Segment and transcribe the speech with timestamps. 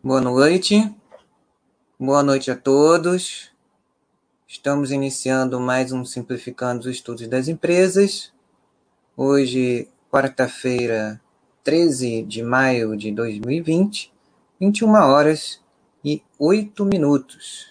[0.00, 0.94] Boa noite,
[1.98, 3.50] boa noite a todos.
[4.46, 8.32] Estamos iniciando mais um Simplificando os Estudos das Empresas.
[9.16, 11.20] Hoje, quarta-feira,
[11.64, 14.14] 13 de maio de 2020,
[14.60, 15.60] 21 horas
[16.04, 17.66] e 8 minutos.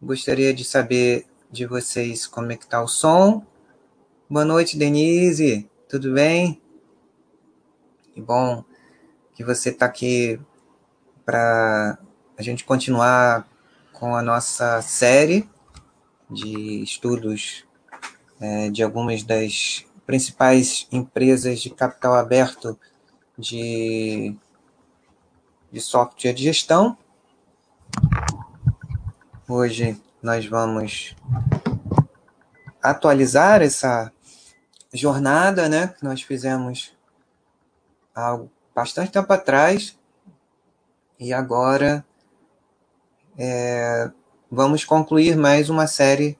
[0.00, 3.46] Gostaria de saber de vocês como é que está o som.
[4.28, 5.66] Boa noite, Denise.
[5.88, 6.60] Tudo bem?
[8.12, 8.62] Que bom
[9.34, 10.38] que você está aqui
[11.30, 11.96] para
[12.36, 13.46] a gente continuar
[13.92, 15.48] com a nossa série
[16.28, 17.64] de estudos
[18.40, 22.76] é, de algumas das principais empresas de capital aberto
[23.38, 24.34] de,
[25.70, 26.98] de software de gestão.
[29.46, 31.14] Hoje nós vamos
[32.82, 34.12] atualizar essa
[34.92, 36.92] jornada né, que nós fizemos
[38.16, 38.36] há
[38.74, 39.96] bastante tempo atrás
[41.20, 42.04] e agora
[43.36, 44.10] é,
[44.50, 46.38] vamos concluir mais uma série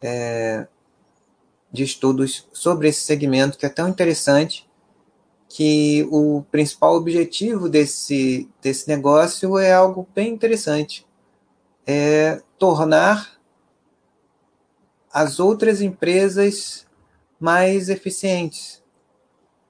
[0.00, 0.66] é,
[1.70, 4.66] de estudos sobre esse segmento que é tão interessante
[5.50, 11.06] que o principal objetivo desse, desse negócio é algo bem interessante.
[11.86, 13.38] É tornar
[15.12, 16.86] as outras empresas
[17.38, 18.82] mais eficientes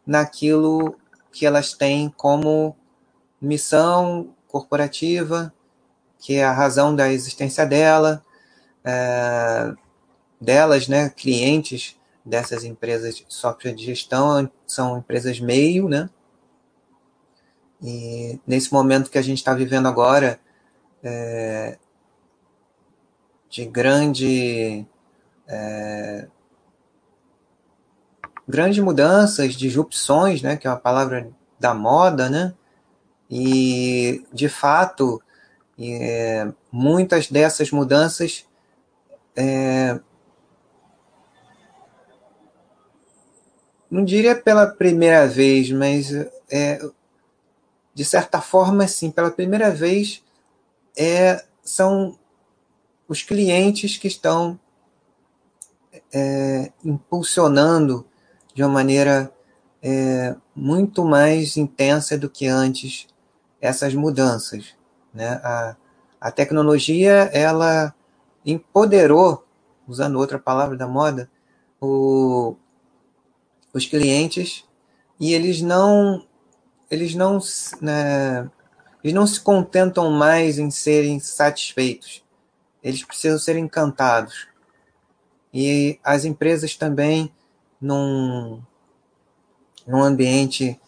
[0.07, 0.97] naquilo
[1.33, 2.75] que elas têm como
[3.41, 5.53] missão corporativa,
[6.19, 8.23] que é a razão da existência dela,
[8.85, 9.75] é,
[10.41, 16.09] delas, né, clientes dessas empresas de software de gestão são empresas meio, né?
[17.83, 20.41] E nesse momento que a gente está vivendo agora,
[21.03, 21.79] é,
[23.51, 24.87] de grande
[25.47, 26.27] é,
[28.49, 31.29] grandes mudanças, disrupções, né, que é uma palavra
[31.59, 32.55] da moda, né?
[33.31, 35.21] E, de fato,
[35.79, 38.47] é, muitas dessas mudanças
[39.35, 40.01] é,
[43.91, 46.13] não diria pela primeira vez, mas
[46.51, 46.81] é,
[47.95, 50.23] de certa forma, sim, pela primeira vez
[50.97, 52.19] é, são
[53.09, 54.59] os clientes que estão
[56.13, 58.07] é, impulsionando
[58.55, 59.33] de uma maneira
[59.83, 63.07] é, muito mais intensa do que antes
[63.67, 64.75] essas mudanças.
[65.13, 65.41] Né?
[65.43, 65.77] A,
[66.21, 67.95] a tecnologia ela
[68.45, 69.45] empoderou,
[69.87, 71.31] usando outra palavra da moda,
[71.81, 72.57] o,
[73.73, 74.65] os clientes
[75.19, 76.27] e eles não
[76.91, 77.39] eles não
[77.81, 78.49] né,
[79.03, 82.25] eles não se contentam mais em serem satisfeitos
[82.83, 84.49] eles precisam ser encantados
[85.53, 87.33] e as empresas também
[87.81, 88.63] num,
[89.87, 90.81] num ambiente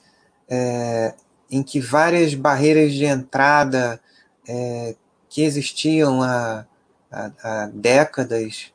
[0.49, 1.15] é,
[1.51, 4.01] em que várias barreiras de entrada
[4.47, 4.95] é,
[5.29, 6.67] que existiam há,
[7.11, 8.73] há, há décadas,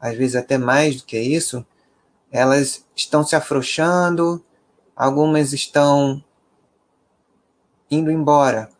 [0.00, 1.64] às vezes até mais do que isso,
[2.30, 4.44] elas estão se afrouxando,
[4.96, 6.22] algumas estão
[7.90, 8.70] indo embora.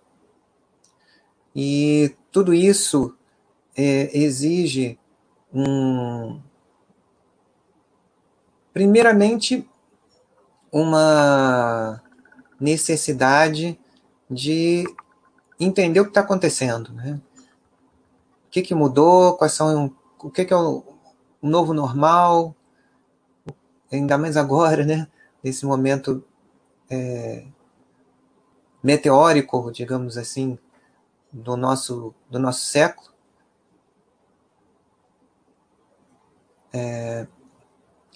[1.55, 3.17] E tudo isso
[3.77, 4.99] é, exige
[5.53, 6.41] um.
[8.73, 9.69] Primeiramente,
[10.73, 12.03] uma
[12.61, 13.79] necessidade
[14.31, 14.85] de
[15.59, 17.21] entender o que está acontecendo, né?
[18.47, 20.85] O que, que mudou, quais são, o que, que é o,
[21.43, 22.55] novo normal,
[23.93, 25.09] ainda mais agora, né?
[25.43, 26.25] Nesse momento
[26.89, 27.45] é,
[28.83, 30.59] meteórico, digamos assim,
[31.33, 33.13] do nosso, do nosso século.
[36.73, 37.27] É,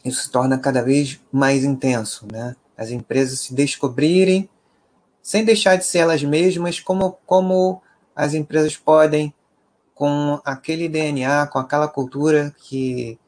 [0.05, 2.57] isso se torna cada vez mais intenso, né?
[2.79, 4.49] As empresas se descobrirem,
[5.21, 7.83] sem deixar de ser elas mesmas, como, como
[8.15, 9.35] as empresas podem,
[9.93, 13.19] com aquele DNA, com aquela cultura que,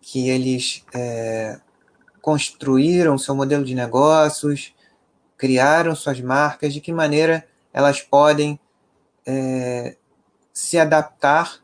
[0.00, 1.60] que eles é,
[2.22, 4.74] construíram seu modelo de negócios,
[5.36, 8.58] criaram suas marcas, de que maneira elas podem
[9.26, 9.94] é,
[10.54, 11.60] se adaptar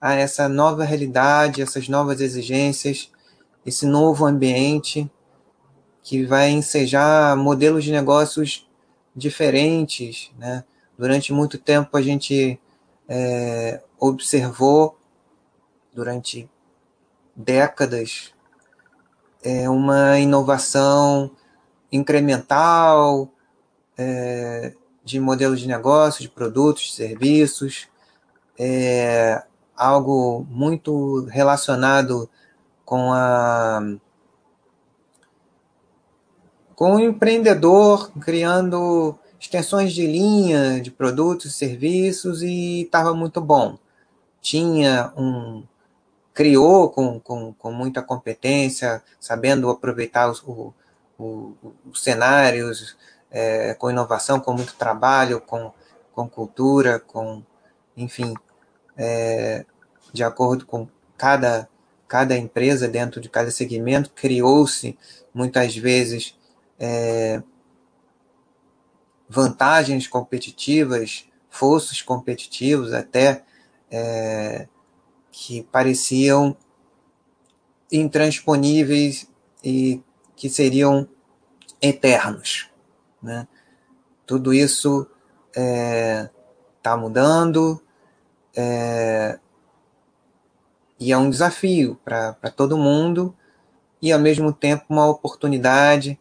[0.00, 3.12] a essa nova realidade, essas novas exigências,
[3.64, 5.08] esse novo ambiente
[6.02, 8.68] que vai ensejar modelos de negócios
[9.14, 10.30] diferentes.
[10.38, 10.64] Né?
[10.98, 12.58] Durante muito tempo a gente
[13.08, 14.98] é, observou,
[15.92, 16.48] durante
[17.34, 18.32] décadas,
[19.42, 21.30] é, uma inovação
[21.90, 23.28] incremental
[23.96, 27.88] é, de modelos de negócio, de produtos, de serviços,
[28.58, 29.42] é,
[29.76, 32.28] algo muito relacionado
[32.84, 33.80] com a
[36.80, 43.78] com o empreendedor criando extensões de linha de produtos e serviços e estava muito bom.
[44.40, 45.62] Tinha um.
[46.32, 50.72] criou com, com, com muita competência, sabendo aproveitar os, o,
[51.18, 51.54] o,
[51.92, 52.96] os cenários,
[53.30, 55.70] é, com inovação, com muito trabalho, com,
[56.14, 57.42] com cultura, com,
[57.94, 58.32] enfim,
[58.96, 59.66] é,
[60.14, 61.68] de acordo com cada,
[62.08, 64.98] cada empresa dentro de cada segmento, criou-se
[65.34, 66.39] muitas vezes
[66.80, 67.42] é,
[69.28, 73.44] vantagens competitivas, fossos competitivos até
[73.90, 74.66] é,
[75.30, 76.56] que pareciam
[77.92, 79.30] intransponíveis
[79.62, 80.02] e
[80.34, 81.08] que seriam
[81.82, 82.68] eternos.
[83.22, 83.46] Né?
[84.26, 85.06] Tudo isso
[85.48, 86.30] está é,
[86.82, 87.80] tá mudando
[88.56, 89.38] é,
[90.98, 93.34] e é um desafio para todo mundo
[94.02, 96.19] e, ao mesmo tempo, uma oportunidade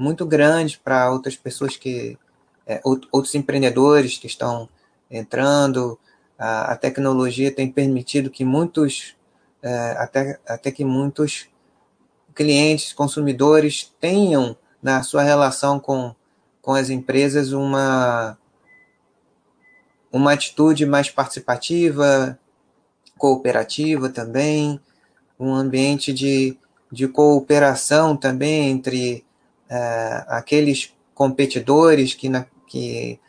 [0.00, 2.18] muito grande para outras pessoas que.
[2.66, 4.68] É, outros empreendedores que estão
[5.10, 5.98] entrando.
[6.38, 9.14] A, a tecnologia tem permitido que muitos,
[9.62, 11.48] é, até, até que muitos
[12.34, 16.14] clientes, consumidores tenham na sua relação com,
[16.62, 18.38] com as empresas uma,
[20.10, 22.38] uma atitude mais participativa,
[23.18, 24.80] cooperativa também,
[25.38, 26.56] um ambiente de,
[26.90, 29.26] de cooperação também entre
[29.70, 33.20] é, aqueles competidores que, na, que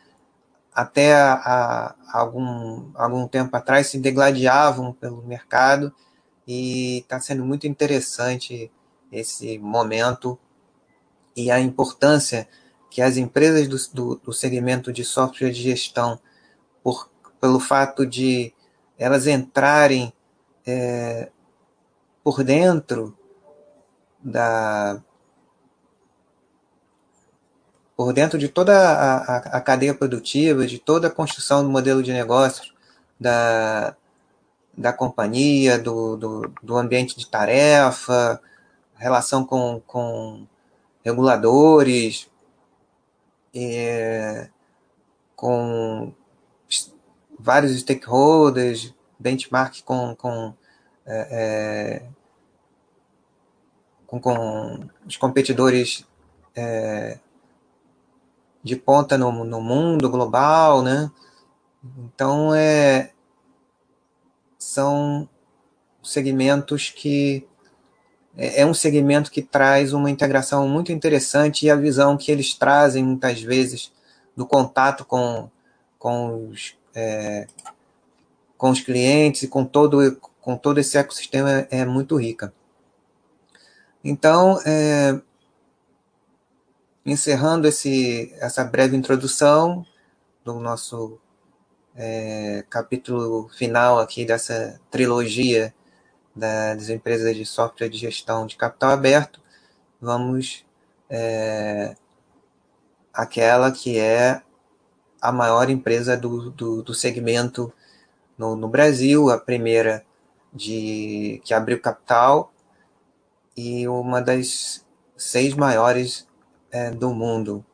[0.74, 5.94] até a, a, algum, algum tempo atrás se degladiavam pelo mercado
[6.48, 8.72] e está sendo muito interessante
[9.12, 10.40] esse momento
[11.36, 12.48] e a importância
[12.90, 16.20] que as empresas do, do, do segmento de software de gestão,
[16.84, 18.54] por, pelo fato de
[18.98, 20.12] elas entrarem
[20.66, 21.30] é,
[22.24, 23.18] por dentro
[24.20, 25.02] da
[28.02, 32.02] por dentro de toda a, a, a, cadeia produtiva, de toda a construção do modelo
[32.02, 32.74] de negócios
[33.20, 33.96] da,
[34.76, 38.42] da companhia, do, do, do ambiente de tarefa,
[38.96, 40.48] relação com, com
[41.06, 42.28] reguladores,
[43.54, 44.50] é,
[45.36, 46.12] com
[47.40, 50.56] vários stakeholders, benchmark com, com,
[51.06, 52.10] é, é,
[54.08, 56.04] com, com, os competidores
[56.56, 57.20] é,
[58.64, 61.12] de ponta no, no mundo global, né?
[61.98, 63.12] Então, é,
[64.58, 65.28] são
[66.04, 67.48] segmentos que
[68.38, 72.54] é, é um segmento que traz uma integração muito interessante e a visão que eles
[72.54, 73.92] trazem muitas vezes
[74.36, 75.50] do contato com,
[75.98, 77.48] com, os, é,
[78.58, 82.54] com os clientes e com todo, com todo esse ecossistema é, é muito rica.
[84.04, 85.20] Então, é,
[87.06, 89.86] encerrando esse, essa breve introdução
[90.44, 91.20] do nosso
[91.96, 95.74] é, capítulo final aqui dessa trilogia
[96.36, 99.42] das empresas de software de gestão de capital aberto,
[100.00, 100.66] vamos
[101.10, 101.96] é,
[103.14, 104.42] aquela que é
[105.22, 107.72] a maior empresa do, do, do segmento
[108.38, 110.06] no, no, Brasil, a primeira
[110.54, 112.52] de que abriu capital
[113.56, 116.28] e uma das seis maiores
[116.72, 117.66] é, do mundo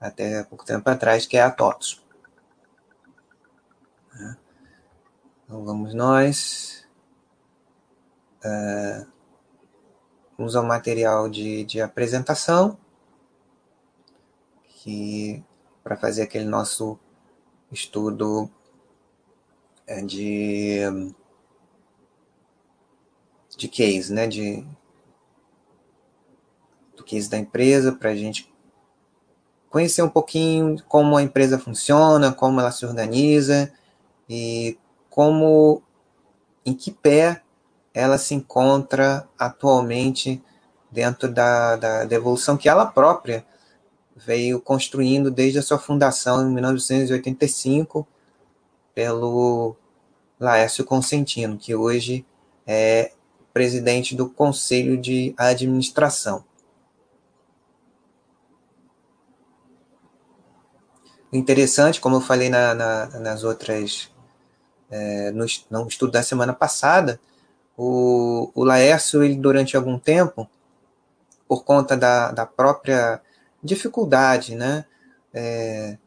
[0.00, 2.04] até pouco tempo atrás, que é a TOTS.
[5.44, 6.86] Então vamos nós
[8.42, 9.06] é,
[10.38, 12.78] usa o material de, de apresentação
[14.64, 15.44] que
[15.82, 16.98] para fazer aquele nosso
[17.70, 18.50] estudo
[19.86, 20.80] é, de
[23.56, 24.66] de case, né, de
[27.28, 28.52] da empresa para a gente
[29.70, 33.72] conhecer um pouquinho como a empresa funciona, como ela se organiza
[34.28, 34.78] e
[35.10, 35.82] como
[36.64, 37.42] em que pé
[37.92, 40.42] ela se encontra atualmente
[40.90, 43.44] dentro da, da, da evolução que ela própria
[44.16, 48.06] veio construindo desde a sua fundação em 1985
[48.94, 49.76] pelo
[50.38, 52.24] Laércio Consentino, que hoje
[52.66, 53.12] é
[53.52, 56.44] presidente do Conselho de Administração.
[61.34, 64.08] Interessante, como eu falei na, na, nas outras,
[64.88, 67.18] é, no, no estudo da semana passada,
[67.76, 70.48] o, o Laércio, ele, durante algum tempo,
[71.48, 73.20] por conta da, da própria
[73.60, 74.84] dificuldade, né,
[75.32, 75.98] é,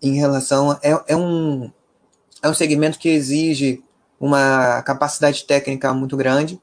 [0.00, 0.72] em relação.
[0.82, 1.70] É, é, um,
[2.42, 3.84] é um segmento que exige
[4.18, 6.58] uma capacidade técnica muito grande,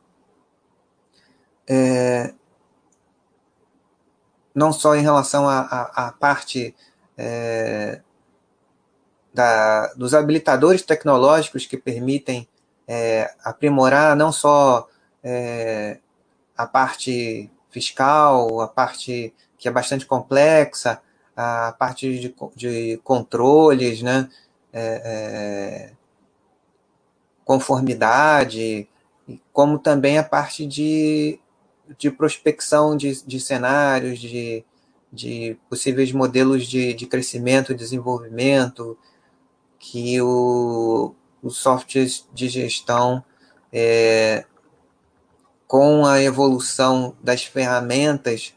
[1.67, 2.33] é,
[4.55, 6.75] não só em relação à parte
[7.21, 7.99] é,
[9.33, 12.47] da, dos habilitadores tecnológicos que permitem
[12.87, 14.87] é, aprimorar não só
[15.21, 15.99] é,
[16.57, 21.01] a parte fiscal, a parte que é bastante complexa,
[21.35, 24.29] a parte de, de controles, né,
[24.71, 25.91] é, é
[27.43, 28.87] conformidade,
[29.51, 31.39] como também a parte de,
[31.97, 34.63] de prospecção de, de cenários, de,
[35.11, 38.97] de possíveis modelos de, de crescimento e desenvolvimento,
[39.79, 43.23] que o, os softwares de gestão,
[43.71, 44.45] é,
[45.67, 48.53] com a evolução das ferramentas,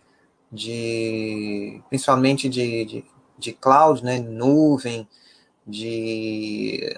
[0.50, 3.05] de, principalmente de, de,
[3.38, 5.09] de cloud, né, nuvem,
[5.66, 6.94] de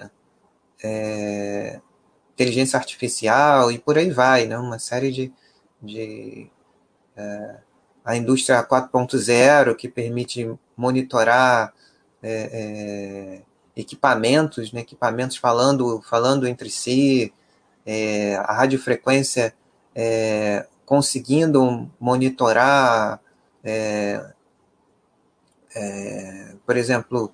[0.83, 1.79] é,
[2.33, 5.33] inteligência artificial e por aí vai, né, uma série de,
[5.81, 6.49] de
[7.15, 7.57] é,
[8.05, 11.73] a indústria 4.0 que permite monitorar
[12.21, 13.41] é, é,
[13.75, 17.33] equipamentos, né, equipamentos falando, falando entre si,
[17.85, 19.55] é, a radiofrequência
[19.95, 23.19] é, conseguindo monitorar,
[23.63, 24.23] é,
[25.75, 27.31] é, por exemplo,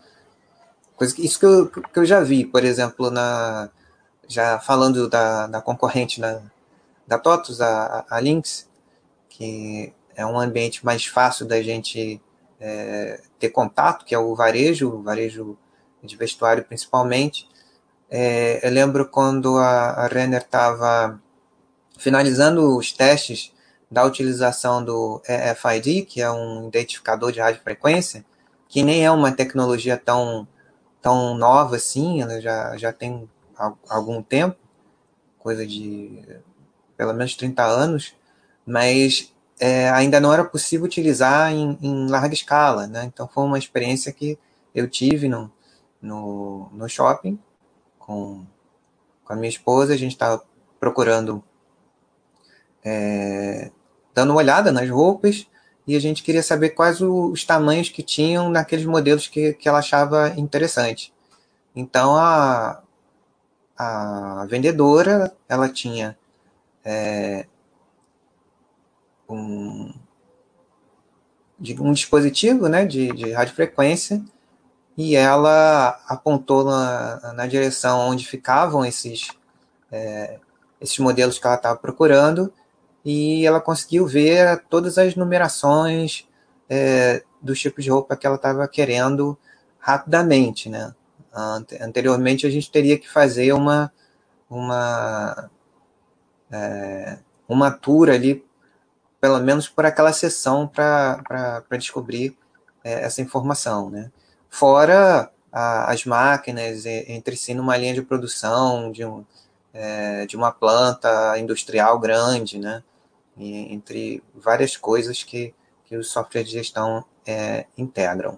[0.96, 3.70] coisa, isso que eu, que eu já vi, por exemplo, na,
[4.28, 6.42] já falando da, da concorrente na,
[7.06, 8.70] da TOTUS, a, a Lynx,
[9.30, 12.21] que é um ambiente mais fácil da gente
[12.60, 15.58] é, ter contato, que é o varejo, o varejo
[16.04, 17.47] de vestuário principalmente.
[18.10, 21.19] É, eu lembro quando a, a Renner estava
[21.97, 23.54] finalizando os testes
[23.89, 28.26] da utilização do EFID, que é um identificador de radiofrequência,
[28.67, 30.47] que nem é uma tecnologia tão,
[31.02, 33.30] tão nova assim, ela já, já tem
[33.89, 34.58] algum tempo,
[35.38, 36.24] coisa de
[36.95, 38.15] pelo menos 30 anos,
[38.65, 43.04] mas é, ainda não era possível utilizar em, em, larga escala, né?
[43.06, 44.36] Então foi uma experiência que
[44.74, 45.52] eu tive no,
[46.02, 47.39] no, no shopping
[48.00, 48.43] com,
[49.24, 49.93] com a minha esposa.
[49.93, 50.43] A gente estava
[50.80, 51.43] procurando,
[52.84, 53.69] é,
[54.15, 55.45] dando uma olhada nas roupas
[55.86, 59.78] e a gente queria saber quais os tamanhos que tinham naqueles modelos que, que ela
[59.78, 61.13] achava interessante.
[61.76, 62.82] Então a,
[63.78, 66.17] a vendedora ela tinha
[66.84, 67.45] é,
[69.34, 69.94] um,
[71.80, 74.24] um dispositivo né, de, de radiofrequência
[74.98, 79.30] e ela apontou na, na direção onde ficavam esses,
[79.91, 80.39] é,
[80.80, 82.52] esses modelos que ela estava procurando
[83.04, 86.28] e ela conseguiu ver todas as numerações
[86.70, 89.38] é, dos tipos de roupa que ela estava querendo
[89.80, 90.94] rapidamente, né?
[91.82, 93.91] Anteriormente a gente teria que fazer uma
[94.50, 95.50] uma
[96.52, 97.17] é,
[97.48, 98.46] uma tour ali,
[99.22, 102.36] pelo menos por aquela sessão para descobrir
[102.84, 104.12] é, essa informação, né?
[104.52, 109.26] fora a, as máquinas entre si numa linha de produção de, um,
[109.74, 112.84] é, de uma planta industrial grande, né?
[113.38, 115.56] E, entre várias coisas que,
[115.86, 118.38] que os softwares de gestão é, integram.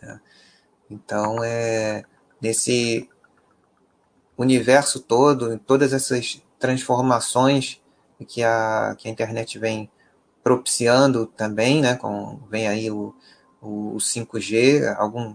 [0.00, 0.20] Né?
[0.90, 2.04] Então, é,
[2.40, 3.08] nesse
[4.36, 7.80] universo todo, em todas essas transformações
[8.26, 9.90] que a, que a internet vem
[10.42, 13.14] propiciando também, né, com, vem aí o,
[13.62, 15.34] o 5G, algum,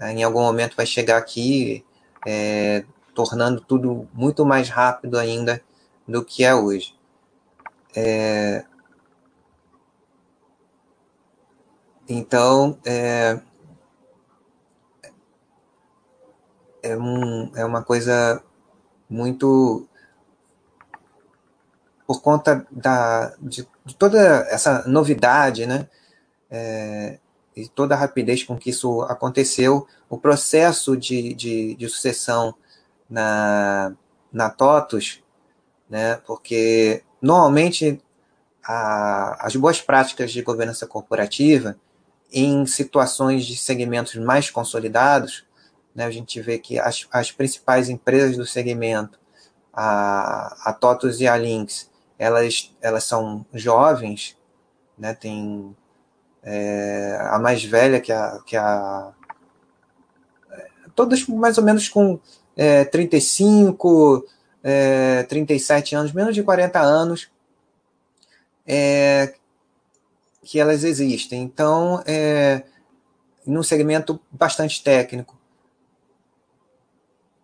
[0.00, 1.84] em algum momento vai chegar aqui,
[2.26, 5.62] é, tornando tudo muito mais rápido ainda
[6.06, 6.94] do que é hoje.
[7.96, 8.64] É,
[12.08, 13.40] então, é,
[16.82, 18.42] é, um, é uma coisa
[19.08, 19.88] muito
[22.10, 24.18] por conta da, de, de toda
[24.50, 25.88] essa novidade, né?
[26.50, 27.20] É,
[27.54, 32.52] e toda a rapidez com que isso aconteceu, o processo de, de, de sucessão
[33.08, 33.94] na,
[34.32, 35.22] na TOTUS,
[35.88, 38.02] né, porque normalmente
[38.64, 41.76] a, as boas práticas de governança corporativa,
[42.32, 45.44] em situações de segmentos mais consolidados,
[45.94, 49.16] né, a gente vê que as, as principais empresas do segmento,
[49.72, 51.88] a, a TOTUS e a Lynx,
[52.20, 54.36] elas, elas são jovens,
[54.98, 55.74] né, tem
[56.42, 59.14] é, a mais velha que a, que a.
[60.94, 62.20] Todas mais ou menos com
[62.54, 64.26] é, 35,
[64.62, 67.30] é, 37 anos, menos de 40 anos,
[68.66, 69.32] é,
[70.42, 71.42] que elas existem.
[71.42, 72.64] Então, é,
[73.46, 75.38] num segmento bastante técnico.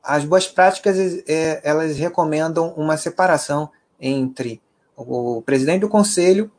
[0.03, 4.61] As boas práticas, é, elas recomendam uma separação entre
[4.97, 6.51] o presidente do conselho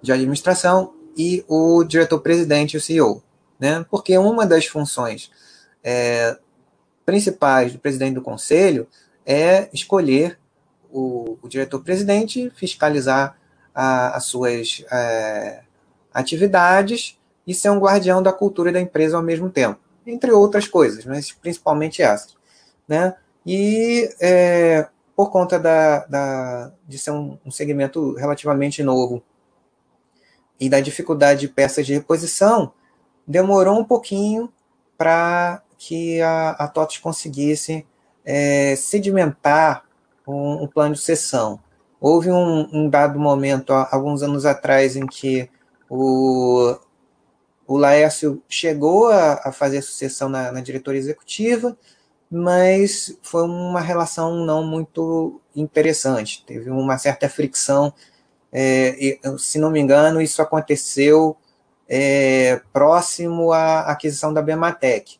[0.00, 3.22] de administração e o diretor-presidente, o CEO.
[3.58, 3.84] Né?
[3.90, 5.30] Porque uma das funções
[5.82, 6.36] é,
[7.04, 8.88] principais do presidente do conselho
[9.24, 10.38] é escolher
[10.90, 13.36] o, o diretor-presidente, fiscalizar
[13.74, 15.62] a, as suas é,
[16.12, 21.04] atividades e ser um guardião da cultura da empresa ao mesmo tempo, entre outras coisas,
[21.04, 22.34] mas principalmente essas.
[22.88, 23.14] Né?
[23.46, 29.22] E é, por conta da, da, de ser um, um segmento relativamente novo
[30.58, 32.72] e da dificuldade de peças de reposição,
[33.26, 34.52] demorou um pouquinho
[34.96, 37.86] para que a, a TOTS conseguisse
[38.24, 39.84] é, sedimentar
[40.26, 41.60] um, um, plano de sessão.
[42.00, 45.50] Houve um, um, dado momento, alguns anos atrás, em que
[45.88, 46.76] o,
[47.66, 51.76] o Laércio chegou a, a fazer sucessão na, na diretoria executiva,
[52.30, 56.44] mas foi uma relação não muito interessante.
[56.46, 57.92] Teve uma certa fricção.
[58.52, 61.36] É, se não me engano, isso aconteceu
[61.88, 65.18] é, próximo à aquisição da Bematec.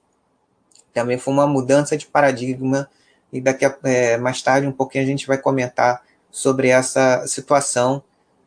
[0.93, 2.88] Também foi uma mudança de paradigma,
[3.33, 8.03] e daqui a, é, mais tarde, um pouquinho, a gente vai comentar sobre essa situação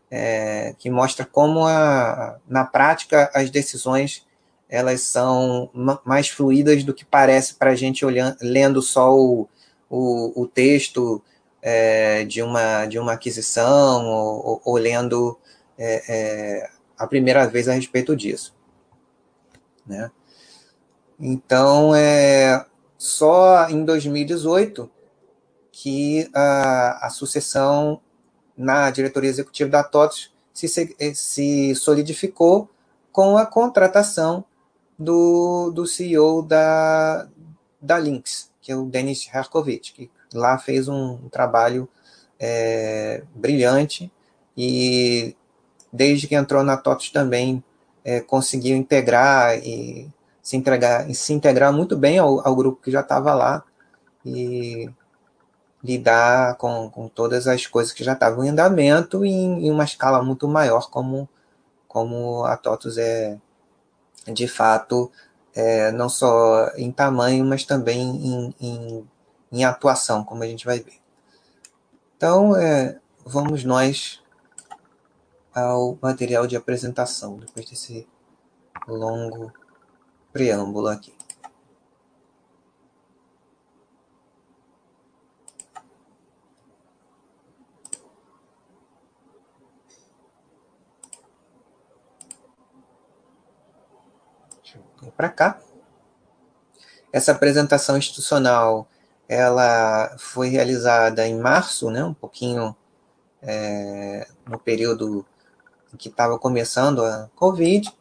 [0.09, 4.26] é, que mostra como, a, na prática, as decisões
[4.69, 5.69] elas são
[6.03, 9.47] mais fluídas do que parece para a gente olhando, lendo só o,
[9.89, 11.21] o, o texto
[11.61, 15.37] é, de, uma, de uma aquisição ou, ou lendo
[15.77, 18.53] é, é, a primeira vez a respeito disso.
[19.85, 20.11] Né?
[21.19, 22.65] Então, é
[22.97, 24.89] só em 2018
[25.71, 28.01] que a, a sucessão
[28.57, 32.69] na diretoria executiva da TOTS se, se solidificou
[33.11, 34.43] com a contratação
[34.97, 37.27] do, do CEO da,
[37.81, 41.87] da Lynx, que é o Denis Herkovich, que lá fez um trabalho
[42.39, 44.11] é, brilhante
[44.55, 45.35] e
[45.91, 47.63] desde que entrou na TOTS também
[48.03, 52.91] é, conseguiu integrar e se, entregar, e se integrar muito bem ao, ao grupo que
[52.91, 53.63] já estava lá
[54.25, 54.89] e
[55.83, 60.21] lidar com, com todas as coisas que já estavam em andamento em, em uma escala
[60.23, 61.29] muito maior como,
[61.87, 63.37] como a TOTUS é,
[64.33, 65.11] de fato,
[65.53, 69.07] é, não só em tamanho, mas também em, em,
[69.51, 70.99] em, atuação, como a gente vai ver.
[72.15, 74.21] Então, é, vamos nós
[75.53, 78.07] ao material de apresentação, depois desse
[78.87, 79.51] longo
[80.31, 81.16] preâmbulo aqui.
[95.11, 95.59] Para cá.
[97.11, 98.87] Essa apresentação institucional
[99.27, 102.75] ela foi realizada em março, né, um pouquinho
[103.41, 105.25] é, no período
[105.93, 107.91] em que estava começando a Covid,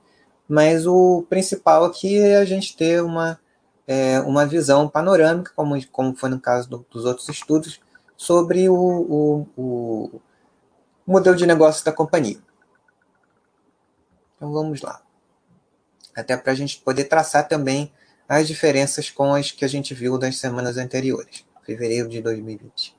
[0.49, 3.41] mas o principal aqui é a gente ter uma,
[3.87, 7.81] é, uma visão panorâmica, como, como foi no caso do, dos outros estudos,
[8.17, 10.21] sobre o, o, o
[11.07, 12.39] modelo de negócio da companhia.
[14.37, 15.06] Então vamos lá
[16.17, 17.93] até para a gente poder traçar também
[18.29, 22.97] as diferenças com as que a gente viu das semanas anteriores, fevereiro de 2020.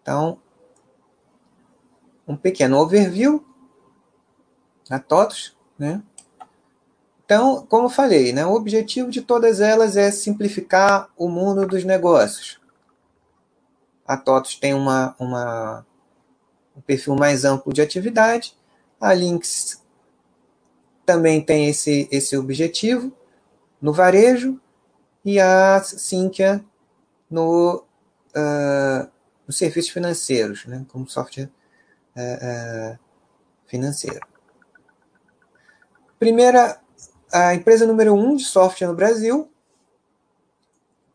[0.00, 0.40] Então,
[2.26, 3.46] um pequeno overview
[4.88, 6.02] a todos, né?
[7.24, 12.60] Então, como falei, né, o objetivo de todas elas é simplificar o mundo dos negócios.
[14.06, 15.84] A TOTOS tem uma, uma,
[16.76, 18.56] um perfil mais amplo de atividade
[19.00, 19.82] a Lynx
[21.04, 23.12] também tem esse, esse objetivo
[23.80, 24.60] no varejo
[25.24, 26.64] e a Sinqia
[27.30, 27.84] no,
[28.36, 29.10] uh,
[29.46, 31.50] nos serviços financeiros, né, como software
[32.16, 32.98] uh, uh,
[33.66, 34.20] financeiro.
[36.18, 36.80] Primeira,
[37.32, 39.50] a empresa número um de software no Brasil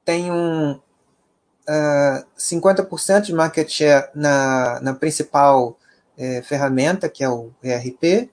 [0.06, 5.78] tem um uh, 50% de market share na, na principal
[6.22, 8.30] é, ferramenta, que é o ERP,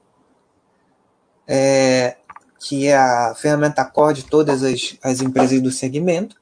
[1.46, 2.18] é,
[2.58, 6.38] que é a ferramenta core de todas as, as empresas do segmento.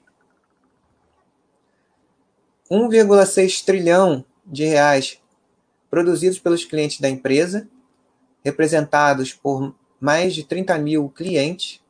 [2.68, 5.20] 1,6 trilhão de reais
[5.88, 7.68] produzidos pelos clientes da empresa,
[8.44, 11.80] representados por mais de 30 mil clientes.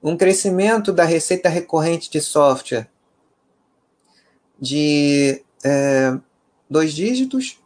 [0.00, 2.88] Um crescimento da receita recorrente de software
[4.60, 6.16] de é,
[6.70, 7.58] dois dígitos.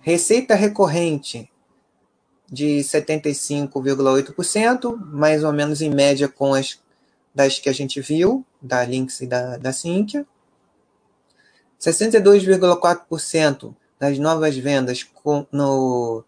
[0.00, 1.50] Receita recorrente
[2.50, 6.82] de 75,8%, mais ou menos em média com as
[7.34, 10.24] das que a gente viu, da Lynx e da, da Sinqia.
[11.80, 15.04] 62,4% das novas vendas
[15.50, 16.24] no,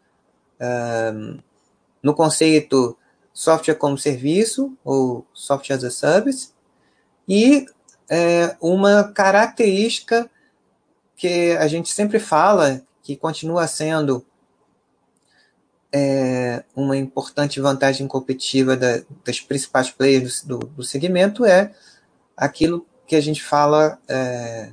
[2.03, 2.99] no conceito
[3.33, 6.51] software como serviço ou software as a service
[7.29, 7.67] e
[8.11, 10.31] é, uma característica
[11.17, 14.25] que a gente sempre fala que continua sendo
[15.93, 21.73] é, uma importante vantagem competitiva da, das principais players do, do, segmento é
[22.37, 24.71] aquilo que a gente fala é,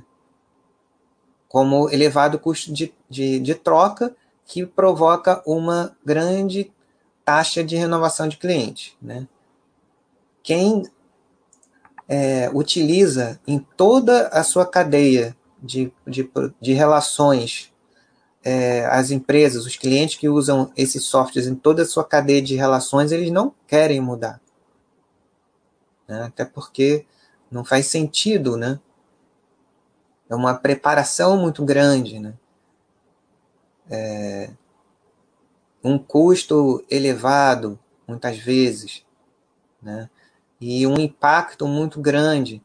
[1.48, 6.70] como elevado custo de, de, de troca, que provoca uma grande
[7.24, 8.98] taxa de renovação de cliente.
[9.00, 9.26] Né?
[10.42, 10.82] Quem
[12.08, 17.72] é, utiliza em toda a sua cadeia de, de, de relações
[18.44, 22.54] é, as empresas, os clientes que usam esses softwares em toda a sua cadeia de
[22.54, 24.38] relações, eles não querem mudar.
[26.06, 26.24] Né?
[26.24, 27.06] Até porque
[27.50, 28.78] não faz sentido, né?
[30.28, 32.34] É uma preparação muito grande, né?
[33.88, 34.50] É
[35.82, 39.04] um custo elevado, muitas vezes,
[39.82, 40.10] né?
[40.60, 42.62] E um impacto muito grande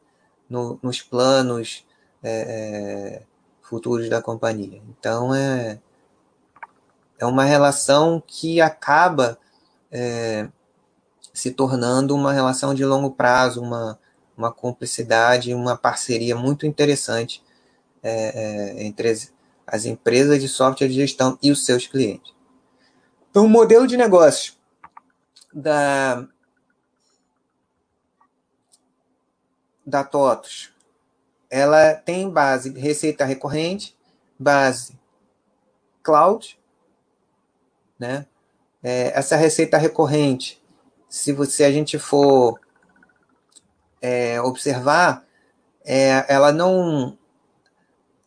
[0.49, 1.86] no, nos planos
[2.23, 3.23] é, é
[3.62, 4.82] futuros da companhia.
[4.89, 5.80] Então, é,
[7.19, 9.38] é uma relação que acaba
[9.91, 10.47] é,
[11.34, 13.99] se tornando uma relação de longo prazo, uma,
[14.36, 17.43] uma cumplicidade, uma parceria muito interessante
[18.02, 19.34] é, é, entre as,
[19.67, 22.34] as empresas de software de gestão e os seus clientes.
[23.30, 24.54] Então, o modelo de negócio
[25.54, 26.28] da,
[29.89, 30.69] da TOTOS,
[31.49, 33.97] ela tem base receita recorrente,
[34.38, 34.97] base
[36.04, 36.60] cloud,
[37.97, 38.25] né?
[38.82, 40.62] É, essa receita recorrente,
[41.10, 42.60] se você a gente for
[44.02, 45.25] é, observar,
[45.84, 47.17] é, ela não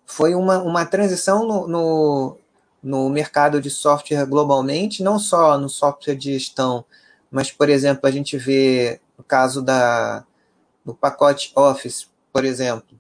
[0.04, 2.38] foi uma, uma transição no, no,
[2.82, 6.84] no, mercado de software globalmente, não só no software de gestão,
[7.30, 10.26] mas, por exemplo, a gente vê o caso da,
[10.84, 12.98] do pacote Office, por exemplo.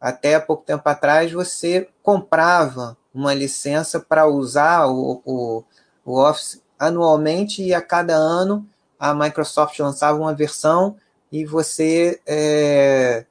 [0.00, 5.64] Até pouco tempo atrás, você comprava uma licença para usar o, o,
[6.04, 10.96] o Office anualmente e a cada ano a Microsoft lançava uma versão
[11.30, 13.26] e você é,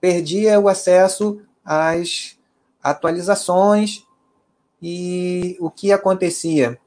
[0.00, 2.36] perdia o acesso as
[2.82, 4.04] atualizações
[4.80, 6.78] e o que acontecia?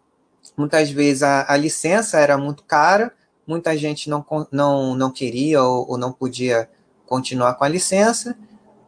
[0.58, 3.14] Muitas vezes a, a licença era muito cara,
[3.48, 6.70] muita gente não, não, não queria ou, ou não podia
[7.06, 8.36] continuar com a licença,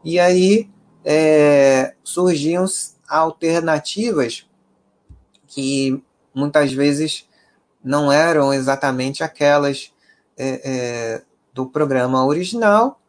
[0.04, 0.70] e aí
[1.06, 2.65] é, surgiam
[3.08, 4.46] alternativas
[5.48, 7.28] que muitas vezes
[7.84, 9.93] não eram exatamente aquelas
[10.38, 11.22] é, é,
[11.54, 13.00] do programa original,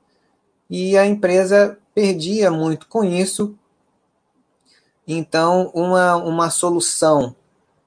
[0.71, 3.59] e a empresa perdia muito com isso.
[5.07, 7.35] Então, uma, uma solução,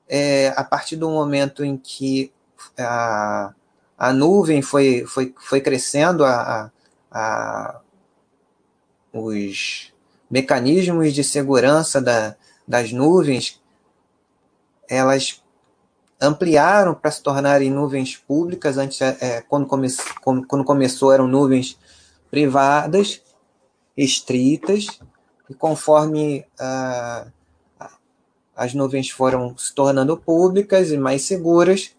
[0.10, 2.34] é, a partir do momento em que
[2.78, 3.54] a,
[3.98, 6.72] a nuvem foi, foi, foi crescendo, a,
[7.12, 7.80] a,
[9.14, 9.94] os
[10.30, 12.36] mecanismos de segurança da,
[12.68, 13.62] das nuvens,
[14.90, 15.42] elas
[16.20, 18.78] ampliaram para se tornarem nuvens públicas.
[18.78, 19.88] Antes, é, quando, come,
[20.48, 21.78] quando começou, eram nuvens
[22.30, 23.22] privadas
[23.98, 24.88] estritas,
[25.50, 26.46] e conforme
[28.56, 31.94] as nuvens foram se tornando públicas e mais seguras,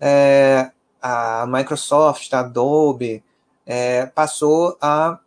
[0.00, 3.22] é, a Microsoft, a Adobe,
[3.66, 5.18] é, passou a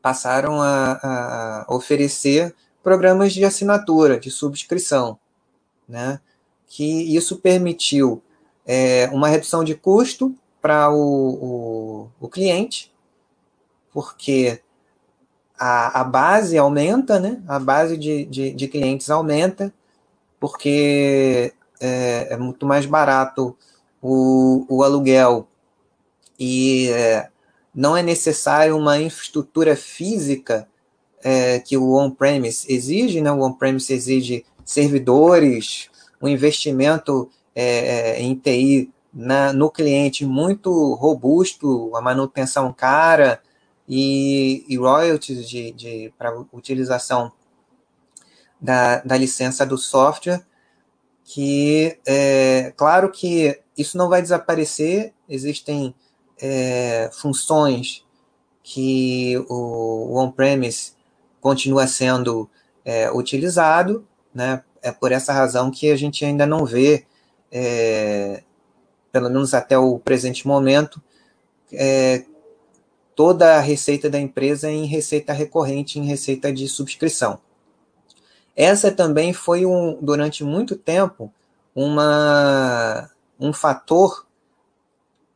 [0.00, 2.52] passaram a, a, oferecer
[2.82, 5.16] programas de assinatura, de subscrição,
[5.88, 6.18] né?
[6.66, 8.20] que isso permitiu
[8.66, 12.92] é, uma redução de custo para o, o, o cliente,
[13.92, 14.60] porque
[15.58, 17.42] a, a base aumenta, né?
[17.46, 19.72] A base de, de, de clientes aumenta,
[20.40, 23.56] porque é, é, muito mais barato
[24.02, 25.48] o, o aluguel
[26.38, 27.28] e é,
[27.74, 30.68] não é necessário uma infraestrutura física
[31.22, 33.30] é, que o on-premise exige, né?
[33.30, 35.88] O on-premise exige servidores,
[36.20, 43.40] um investimento é, é em TI na, no cliente muito robusto, a manutenção cara,
[43.88, 47.32] e, e royalties de, de para utilização
[48.60, 50.44] da, da licença do software,
[51.24, 55.94] que é claro que isso não vai desaparecer, existem
[56.40, 58.04] é, funções
[58.62, 60.92] que o, on-premise
[61.40, 62.48] continua sendo
[62.84, 64.62] é, utilizado, né?
[64.80, 67.06] É por essa razão que a gente ainda não vê,
[67.50, 68.42] é,
[69.12, 71.00] pelo menos até o presente momento,
[71.72, 72.24] é,
[73.14, 77.38] toda a receita da empresa em receita recorrente, em receita de subscrição.
[78.56, 81.32] Essa também foi, um, durante muito tempo,
[81.74, 83.10] uma,
[83.42, 84.26] um fator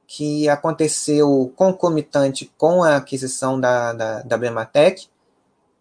[0.07, 5.09] que aconteceu concomitante com a aquisição da, da, da Blematec,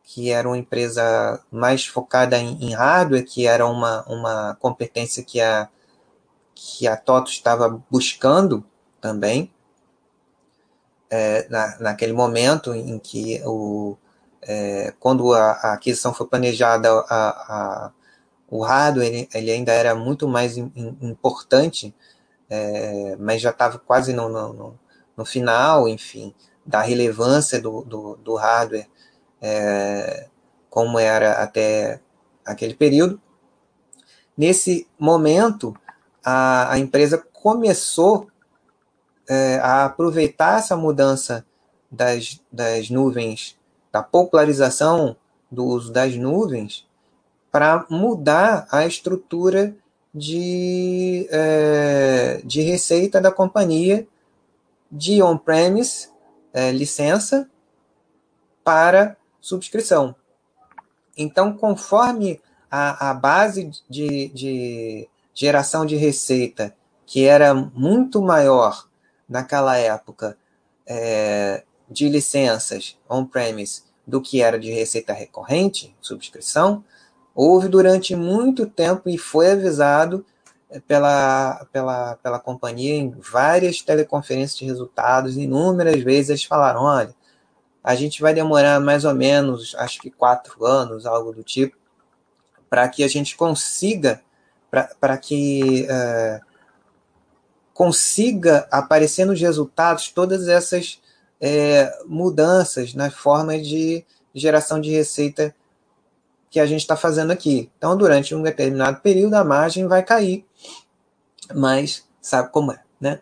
[0.04, 5.40] que era uma empresa mais focada em, em, hardware, que era uma, uma competência que
[5.40, 5.70] a,
[6.54, 8.66] que a TOTO estava buscando
[9.00, 9.52] também,
[11.10, 13.96] é, na, naquele momento em que, o,
[14.42, 17.92] é, quando a, a, aquisição foi planejada, a, a,
[18.50, 21.94] o hardware ele, ele, ainda era muito mais in, importante,
[22.50, 24.80] é, mas já estava quase no, no,
[25.16, 26.34] no, final, enfim,
[26.66, 28.88] da relevância do, do, do hardware
[29.42, 30.28] é,
[30.70, 32.00] como era até
[32.46, 33.22] aquele período.
[34.38, 35.76] Nesse momento,
[36.24, 38.28] a, a empresa começou
[39.28, 41.46] é, a aproveitar essa mudança
[41.90, 43.58] das, das nuvens,
[43.92, 45.16] da popularização
[45.50, 46.88] do uso das nuvens,
[47.52, 49.76] para mudar a estrutura
[50.16, 54.08] de, é, de receita da companhia
[54.90, 56.08] de on-premise,
[56.54, 57.50] é, licença,
[58.64, 60.16] para subscrição.
[61.18, 66.74] Então, conforme a, a base de, de geração de receita,
[67.06, 68.88] que era muito maior
[69.28, 70.38] naquela época
[70.88, 76.84] é, de licenças on-premise do que era de receita recorrente, subscrição,
[77.36, 80.26] houve durante muito tempo e foi avisado
[80.88, 87.14] pela, pela, pela companhia em várias teleconferências de resultados, inúmeras vezes eles falaram, olha,
[87.84, 91.78] a gente vai demorar mais ou menos, acho que quatro anos, algo do tipo,
[92.70, 94.22] para que a gente consiga,
[95.00, 96.44] para que uh,
[97.74, 101.00] consiga aparecer nos resultados todas essas
[101.40, 105.54] é, mudanças na forma de geração de receita
[106.56, 107.70] que a gente está fazendo aqui.
[107.78, 110.46] Então, durante um determinado período, a margem vai cair,
[111.54, 113.20] mas sabe como é, né?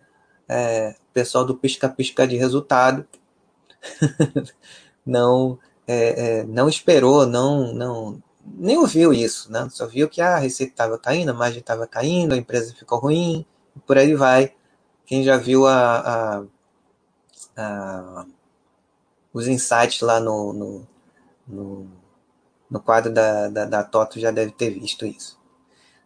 [0.48, 3.08] É, o pessoal do pisca-pisca de resultado
[5.04, 9.68] não é, é, não esperou, não, não nem ouviu isso, né?
[9.72, 13.44] Só viu que a receita estava caindo, a margem estava caindo, a empresa ficou ruim,
[13.76, 14.54] e por aí vai.
[15.08, 16.44] Quem já viu a, a,
[17.58, 18.26] a
[19.34, 20.88] os insights lá no, no,
[21.48, 22.03] no,
[22.74, 25.40] no quadro da, da, da Toto já deve ter visto isso.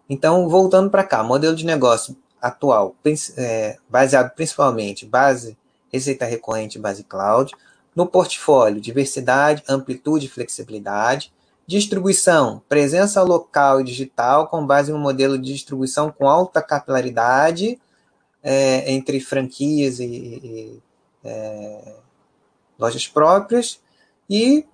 [0.09, 2.93] Então, voltando para cá, modelo de negócio atual,
[3.37, 5.57] é, baseado principalmente base
[5.89, 7.53] receita recorrente base cloud,
[7.95, 11.33] no portfólio, diversidade, amplitude e flexibilidade.
[11.65, 17.79] Distribuição, presença local e digital com base um modelo de distribuição com alta capilaridade
[18.43, 20.79] é, entre franquias e, e
[21.23, 21.95] é,
[22.77, 23.79] lojas próprias.
[24.29, 24.65] E,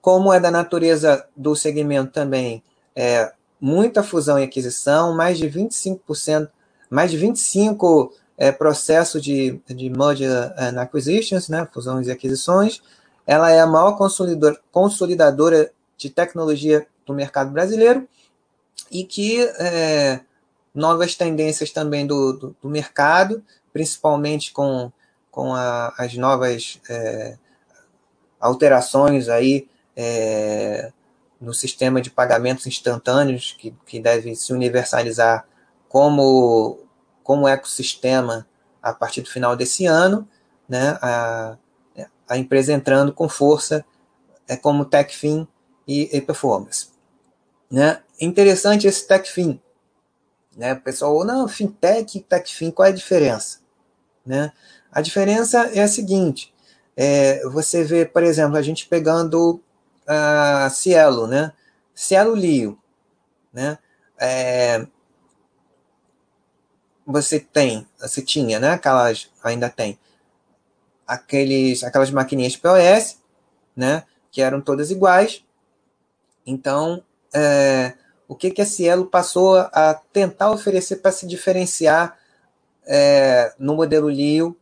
[0.00, 2.62] como é da natureza do segmento também,
[2.94, 6.48] é, muita fusão e aquisição, mais de 25%,
[6.88, 12.82] mais de 25 é, processo de, de merger and acquisitions, né, fusões e aquisições.
[13.26, 18.08] Ela é a maior consolidador, consolidadora de tecnologia do mercado brasileiro
[18.90, 20.20] e que é,
[20.74, 24.90] novas tendências também do, do, do, mercado, principalmente com,
[25.30, 27.36] com a, as novas é,
[28.40, 30.92] alterações aí é,
[31.40, 35.46] no sistema de pagamentos instantâneos que, que deve se universalizar
[35.88, 36.78] como
[37.22, 38.46] como ecossistema
[38.82, 40.28] a partir do final desse ano,
[40.68, 41.56] né, a,
[42.28, 43.84] a empresa entrando com força
[44.48, 45.46] é como TechFin
[45.86, 46.88] e, e Performance.
[47.70, 48.00] Né?
[48.20, 49.60] Interessante esse TechFin.
[50.56, 50.72] Né?
[50.72, 53.58] O pessoal, não, FinTech e TechFin, qual é a diferença?
[54.24, 54.52] Né?
[54.90, 56.52] A diferença é a seguinte,
[56.96, 59.60] é, você vê, por exemplo, a gente pegando
[60.12, 61.52] a Cielo, né?
[61.94, 62.76] Cielo Lio,
[63.52, 63.78] né?
[64.18, 64.84] É,
[67.06, 68.70] você tem, você tinha, né?
[68.70, 69.98] Aquelas, ainda tem,
[71.06, 73.18] aqueles, aquelas maquininhas POS,
[73.76, 74.04] né?
[74.32, 75.44] Que eram todas iguais.
[76.44, 77.94] Então, é,
[78.26, 82.18] o que, que a Cielo passou a tentar oferecer para se diferenciar
[82.84, 84.56] é, no modelo Lio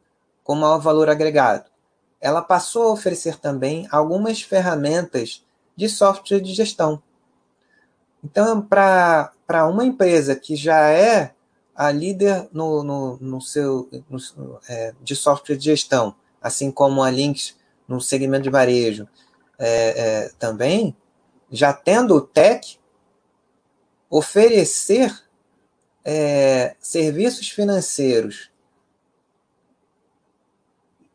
[0.44, 1.70] com maior valor agregado?
[2.21, 5.45] Ela passou a oferecer também algumas ferramentas
[5.77, 7.03] de software de gestão.
[8.23, 9.33] Então, para
[9.69, 11.33] uma empresa que já é
[11.75, 17.11] a líder no, no, no seu no, é, de software de gestão, assim como a
[17.11, 17.57] Lynx
[17.87, 19.09] no segmento de varejo
[19.59, 20.97] é, é, também,
[21.51, 22.79] já tendo o tech,
[24.11, 25.16] oferecer
[26.05, 28.51] é, serviços financeiros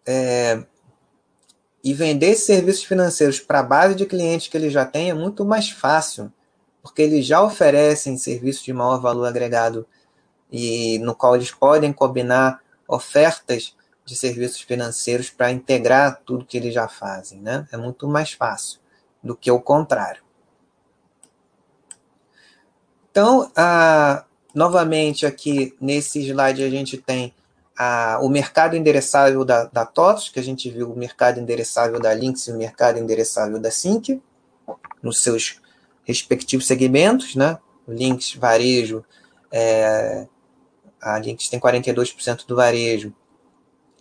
[0.05, 0.63] é,
[1.83, 5.13] E vender esses serviços financeiros para a base de clientes que ele já tem é
[5.13, 6.31] muito mais fácil,
[6.81, 9.85] porque eles já oferecem serviços de maior valor agregado
[10.51, 13.75] e no qual eles podem combinar ofertas
[14.05, 17.67] de serviços financeiros para integrar tudo que eles já fazem, né?
[17.71, 18.79] É muito mais fácil
[19.21, 20.21] do que o contrário.
[23.09, 27.33] Então, ah, novamente aqui nesse slide a gente tem
[27.77, 32.47] a, o mercado endereçável da, da que a gente viu o mercado endereçável da Lynx
[32.47, 34.21] e o mercado endereçável da Sync,
[35.01, 35.61] nos seus
[36.03, 37.57] respectivos segmentos, né?
[37.87, 39.03] Lynx varejo,
[39.51, 40.27] é,
[41.01, 43.13] a Lynx tem 42% do varejo,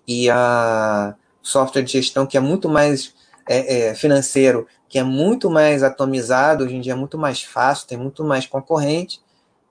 [0.07, 3.15] e a software de gestão, que é muito mais
[3.49, 7.89] é, é, financeiro, que é muito mais atomizado, hoje em dia é muito mais fácil,
[7.89, 9.21] tem muito mais concorrente.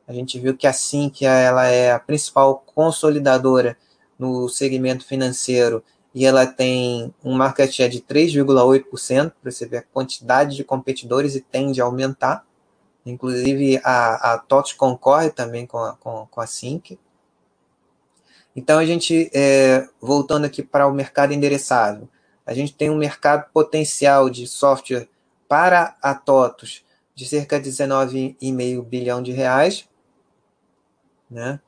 [0.07, 3.77] A gente viu que a Sync ela é a principal consolidadora
[4.21, 9.81] no segmento financeiro e ela tem um market share de 3,8%, para você ver a
[9.81, 12.45] quantidade de competidores e tende a aumentar.
[13.03, 16.99] Inclusive, a, a TOTS concorre também com a, com, com a Sync.
[18.55, 22.07] Então, a gente, é, voltando aqui para o mercado endereçável,
[22.45, 25.07] a gente tem um mercado potencial de software
[25.47, 26.83] para a TOTOS
[27.15, 29.87] de cerca de 19,5 bilhão de reais,
[31.29, 31.59] né?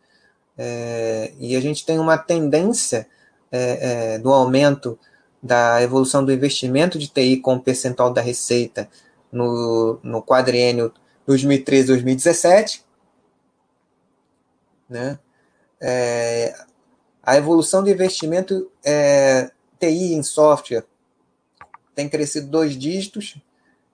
[0.58, 3.08] É, e a gente tem uma tendência
[3.52, 4.98] é, é, do aumento
[5.42, 8.90] da evolução do investimento de TI com percentual da receita
[9.32, 10.94] no, no quadriênio
[11.28, 12.82] 2013-2017.
[14.90, 15.20] Né?
[15.82, 16.56] É,
[17.22, 20.86] a evolução do investimento é, TI em software
[21.96, 23.38] tem crescido dois dígitos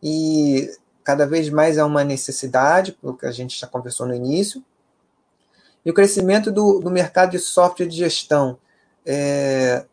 [0.01, 0.72] e
[1.03, 4.64] cada vez mais é uma necessidade, pelo que a gente já conversou no início.
[5.86, 8.58] E o crescimento do, do mercado de software de gestão
[9.06, 9.86] é,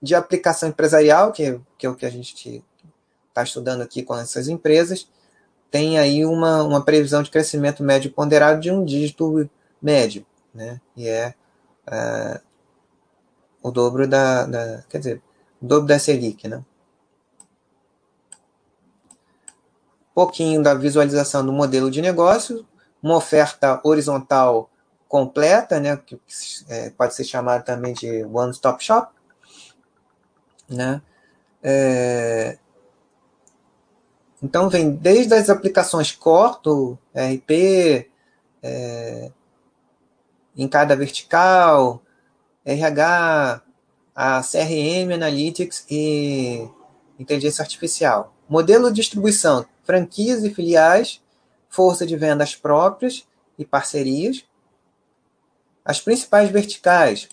[0.00, 2.62] de aplicação empresarial, que, que é o que a gente
[3.28, 5.08] está estudando aqui com essas empresas,
[5.70, 9.48] tem aí uma, uma previsão de crescimento médio ponderado de um dígito
[9.80, 10.80] médio, né?
[10.96, 11.34] E é,
[11.86, 12.40] é
[13.62, 15.22] o dobro da, da, quer dizer,
[15.60, 16.62] o dobro da Selic, né?
[20.16, 22.66] pouquinho da visualização do modelo de negócio,
[23.02, 24.70] uma oferta horizontal
[25.16, 26.20] completa, né, que
[26.68, 29.10] é, pode ser chamado também de one-stop shop,
[30.68, 31.00] né,
[31.62, 32.58] é,
[34.42, 38.10] então vem desde as aplicações Corto, RP,
[38.62, 39.32] é,
[40.54, 42.02] em cada vertical,
[42.62, 43.62] RH,
[44.14, 46.68] a CRM Analytics e
[47.18, 48.34] inteligência artificial.
[48.46, 51.22] Modelo de distribuição, franquias e filiais,
[51.70, 53.26] força de vendas próprias
[53.58, 54.44] e parcerias,
[55.86, 57.28] as principais verticais: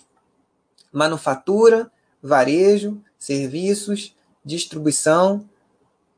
[0.92, 1.90] manufatura,
[2.22, 5.46] varejo, serviços, distribuição,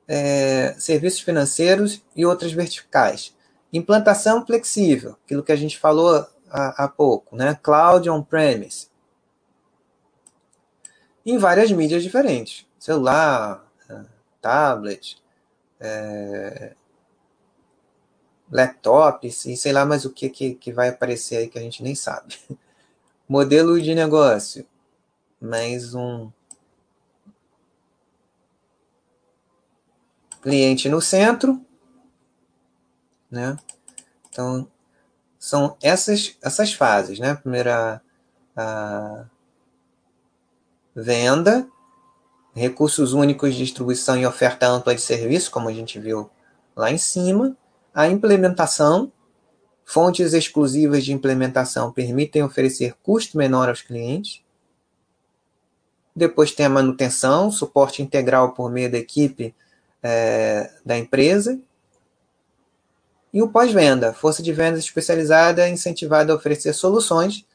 [0.06, 3.34] é, serviços financeiros e outras verticais.
[3.72, 7.58] Implantação flexível, aquilo que a gente falou há, há pouco, né?
[7.62, 8.88] Cloud on-premise.
[11.24, 13.66] Em várias mídias diferentes: celular,
[14.40, 15.20] tablet,
[15.80, 16.74] é,
[18.50, 21.82] laptops e sei lá mais o que, que, que vai aparecer aí que a gente
[21.82, 22.36] nem sabe.
[23.28, 24.66] Modelo de negócio.
[25.40, 26.30] Mais um
[30.40, 31.60] cliente no centro,
[33.30, 33.56] né?
[34.28, 34.68] Então,
[35.38, 37.34] são essas, essas fases, né?
[37.34, 38.00] Primeira
[38.56, 39.26] a
[40.94, 41.68] venda,
[42.54, 46.30] recursos únicos de distribuição e oferta ampla de serviço, como a gente viu
[46.74, 47.54] lá em cima,
[47.96, 49.10] a implementação,
[49.82, 54.42] fontes exclusivas de implementação permitem oferecer custo menor aos clientes.
[56.14, 59.54] Depois tem a manutenção, suporte integral por meio da equipe
[60.02, 61.58] é, da empresa.
[63.32, 67.46] E o pós-venda, força de vendas especializada incentivada a oferecer soluções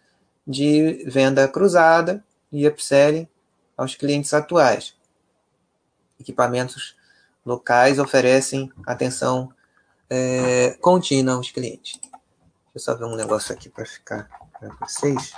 [0.46, 3.28] de venda cruzada e upselling
[3.78, 4.96] aos clientes atuais.
[6.20, 6.96] Equipamentos
[7.46, 9.54] locais oferecem atenção
[10.14, 11.98] é, contínua aos clientes.
[12.02, 12.12] Deixa
[12.76, 14.28] eu só ver um negócio aqui para ficar
[14.60, 15.34] para vocês.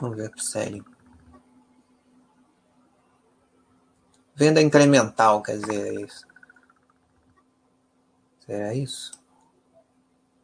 [0.00, 0.84] Vamos ver sério.
[4.34, 6.26] Venda incremental, quer dizer, é isso.
[8.40, 9.12] Será isso?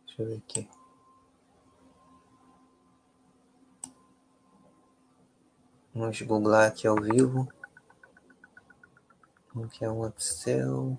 [0.06, 0.77] Deixa eu ver aqui.
[5.98, 7.48] Vamos googlar aqui ao vivo.
[9.52, 10.96] O que é um upsell?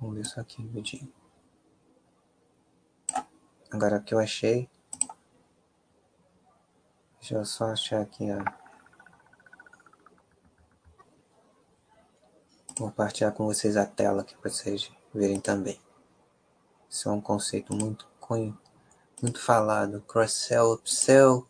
[0.00, 1.12] Vamos ver isso aqui rapidinho.
[3.70, 4.68] Agora que eu achei.
[7.20, 8.42] Deixa eu só achar aqui a.
[12.76, 15.81] Vou compartilhar com vocês a tela aqui para vocês verem também.
[16.92, 18.06] Isso é um conceito muito
[19.22, 20.02] muito falado.
[20.02, 21.46] Cross-sell, upsell.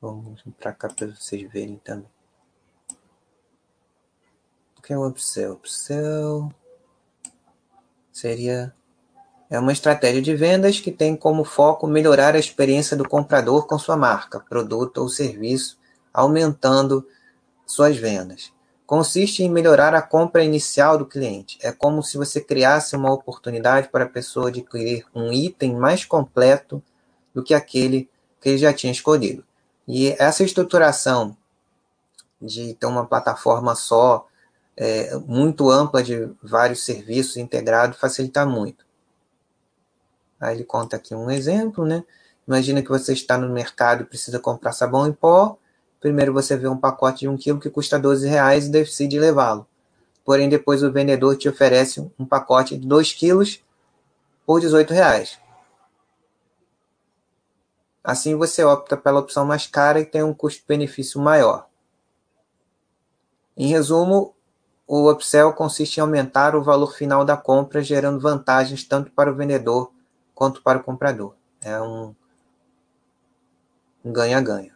[0.00, 2.08] Vamos para cá para vocês verem também.
[4.78, 5.52] O que é o upsell?
[5.52, 6.50] Upsell
[8.10, 8.74] seria
[9.50, 13.78] é uma estratégia de vendas que tem como foco melhorar a experiência do comprador com
[13.78, 15.78] sua marca, produto ou serviço,
[16.14, 17.06] aumentando
[17.66, 18.53] suas vendas.
[18.86, 21.58] Consiste em melhorar a compra inicial do cliente.
[21.62, 26.82] É como se você criasse uma oportunidade para a pessoa adquirir um item mais completo
[27.34, 28.10] do que aquele
[28.40, 29.44] que ele já tinha escolhido.
[29.88, 31.36] E essa estruturação
[32.40, 34.26] de ter uma plataforma só,
[34.76, 38.84] é, muito ampla de vários serviços integrados, facilita muito.
[40.38, 42.04] Aí ele conta aqui um exemplo, né?
[42.46, 45.56] Imagina que você está no mercado e precisa comprar sabão em pó.
[46.04, 49.66] Primeiro você vê um pacote de um quilo que custa 12 reais e decide levá-lo.
[50.22, 53.64] Porém, depois o vendedor te oferece um pacote de 2 quilos
[54.44, 55.40] por 18 reais.
[58.04, 61.68] Assim você opta pela opção mais cara e tem um custo-benefício maior.
[63.56, 64.34] Em resumo,
[64.86, 69.34] o upsell consiste em aumentar o valor final da compra, gerando vantagens tanto para o
[69.34, 69.90] vendedor
[70.34, 71.34] quanto para o comprador.
[71.62, 72.14] É um
[74.04, 74.73] ganha-ganha.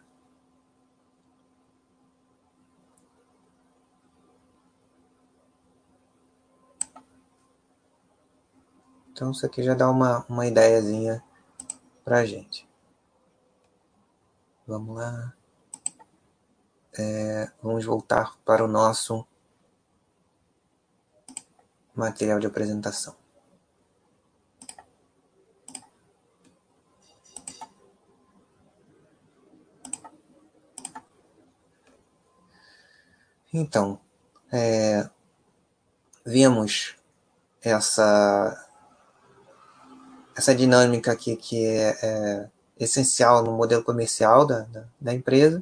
[9.19, 11.21] Então, isso aqui já dá uma, uma ideiazinha
[12.05, 12.65] para a gente.
[14.65, 15.33] Vamos lá.
[16.97, 19.27] É, vamos voltar para o nosso
[21.93, 23.13] material de apresentação.
[33.51, 33.99] Então,
[34.49, 35.09] é,
[36.25, 36.95] vimos
[37.61, 38.68] essa
[40.39, 45.61] essa dinâmica aqui que é, é essencial no modelo comercial da, da, da, empresa.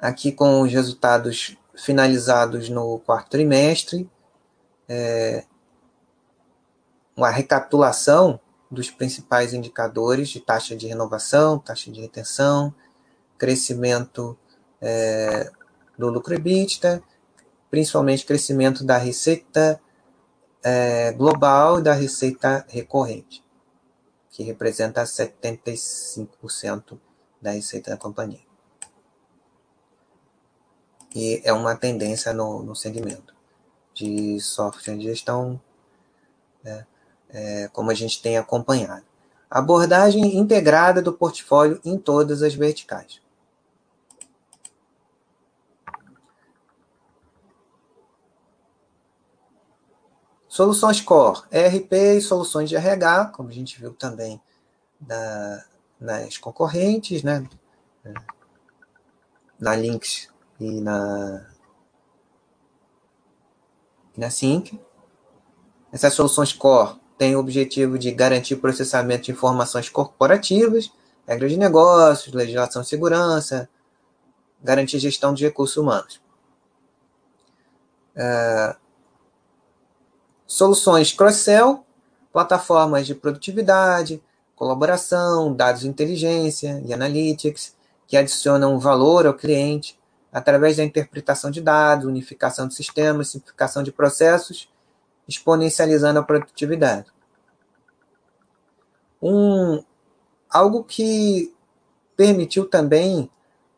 [0.00, 4.10] Aqui com os resultados finalizados no quarto trimestre,
[4.88, 5.44] é,
[7.14, 8.40] uma recapitulação
[8.70, 12.74] dos principais indicadores de taxa de renovação, taxa de retenção,
[13.36, 14.38] crescimento
[14.80, 15.50] é,
[15.98, 17.02] do lucro EBITDA,
[17.70, 19.78] principalmente crescimento da receita
[20.62, 23.42] é, global da receita recorrente,
[24.30, 26.98] que representa 75%
[27.40, 28.40] da receita da companhia.
[31.14, 33.34] E é uma tendência no, no segmento
[33.94, 35.60] de software de gestão,
[36.62, 36.86] né,
[37.28, 39.04] é, como a gente tem acompanhado.
[39.50, 43.21] Abordagem integrada do portfólio em todas as verticais.
[50.52, 54.38] Soluções Core, ERP e soluções de RH, como a gente viu também
[55.00, 55.64] na,
[55.98, 57.48] nas concorrentes, né?
[59.58, 60.28] na Lynx
[60.60, 61.46] e na,
[64.14, 64.78] na Sync.
[65.90, 70.92] Essas soluções Core têm o objetivo de garantir o processamento de informações corporativas,
[71.26, 73.70] regras de negócios, legislação de segurança,
[74.62, 76.20] garantir gestão de recursos humanos.
[78.14, 78.81] Uh,
[80.52, 81.82] Soluções cross-sell,
[82.30, 84.22] plataformas de produtividade,
[84.54, 87.74] colaboração, dados de inteligência e analytics,
[88.06, 89.98] que adicionam valor ao cliente
[90.30, 94.68] através da interpretação de dados, unificação de sistemas, simplificação de processos,
[95.26, 97.06] exponencializando a produtividade.
[99.22, 99.82] Um,
[100.50, 101.50] algo que
[102.14, 103.30] permitiu também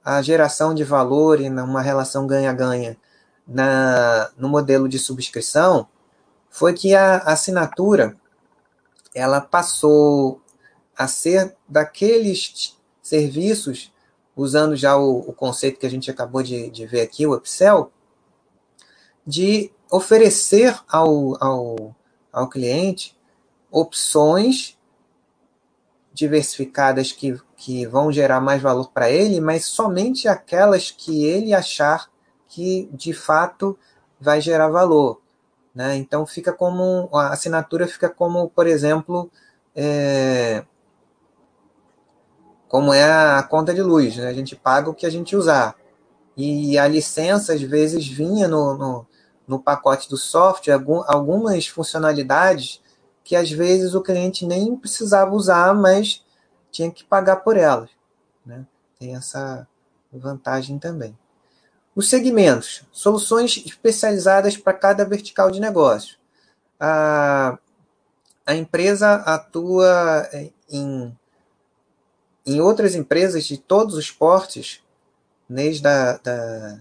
[0.05, 2.97] a geração de valor e uma relação ganha-ganha
[4.37, 5.87] no modelo de subscrição
[6.55, 8.17] foi que a assinatura
[9.13, 10.41] ela passou
[10.97, 13.93] a ser daqueles serviços,
[14.37, 17.91] usando já o, o conceito que a gente acabou de, de, ver aqui, o Excel,
[19.27, 21.97] de oferecer ao, ao,
[22.33, 23.19] ao cliente
[23.69, 24.79] opções
[26.13, 32.09] diversificadas que, que vão gerar mais valor para ele, mas somente aquelas que ele achar
[32.47, 33.77] que de fato
[34.21, 35.24] vai gerar valor.
[35.75, 35.97] Né?
[35.97, 39.31] Então fica como a assinatura fica como, por exemplo,
[39.75, 40.65] é,
[42.69, 44.29] como é a conta de luz, né?
[44.29, 45.77] a gente paga o que a gente usar.
[46.37, 49.07] E a licença, às vezes, vinha no, no,
[49.47, 52.83] no pacote do software algumas funcionalidades
[53.23, 56.25] que às vezes o cliente nem precisava usar, mas
[56.71, 57.91] tinha que pagar por elas.
[58.45, 58.67] Né?
[58.99, 59.67] Tem essa
[60.13, 61.17] vantagem também.
[61.95, 66.17] Os segmentos, soluções especializadas para cada vertical de negócio.
[66.79, 67.57] A,
[68.45, 70.29] a empresa atua
[70.69, 71.17] em,
[72.45, 74.83] em outras empresas de todos os portes,
[75.49, 76.81] desde a, da,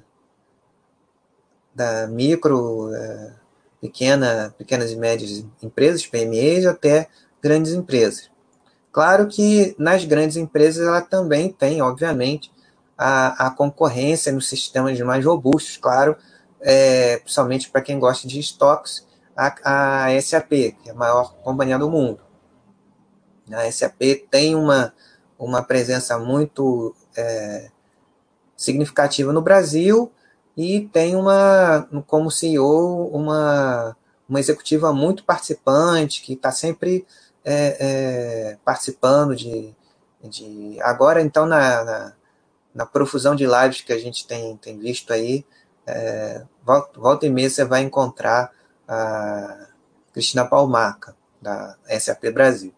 [1.76, 3.34] da micro, é,
[3.80, 7.08] pequena, pequenas e médias empresas, PMEs, até
[7.42, 8.32] grandes empresas.
[8.92, 12.52] Claro que nas grandes empresas ela também tem, obviamente,
[12.98, 16.16] a, a concorrência nos sistemas mais robustos, claro,
[16.62, 21.78] é, principalmente para quem gosta de estoques, a, a SAP, que é a maior companhia
[21.78, 22.22] do mundo.
[23.52, 24.94] A SAP tem uma,
[25.38, 27.70] uma presença muito é,
[28.56, 30.12] significativa no Brasil
[30.56, 33.98] e tem uma, como CEO, uma,
[34.30, 37.06] uma executiva muito participante, que está sempre
[37.44, 39.74] é, é, participando de,
[40.24, 40.78] de.
[40.82, 42.14] Agora, então, na, na,
[42.74, 45.46] na, profusão de lives que a gente tem, tem visto aí,
[45.86, 48.52] é, volta, volta e meia você vai encontrar
[48.88, 49.68] a
[50.14, 52.74] Cristina Palmaca, da SAP Brasil.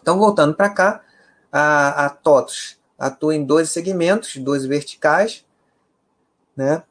[0.00, 1.02] Então, voltando para cá,
[1.50, 5.44] a, a TOTOS atua em dois segmentos, dois verticais,
[6.56, 6.82] né?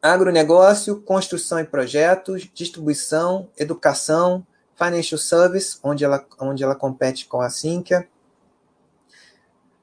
[0.00, 7.48] agronegócio, construção e projetos, distribuição, educação, financial service, onde ela, onde ela compete com a
[7.48, 8.06] Sinqia,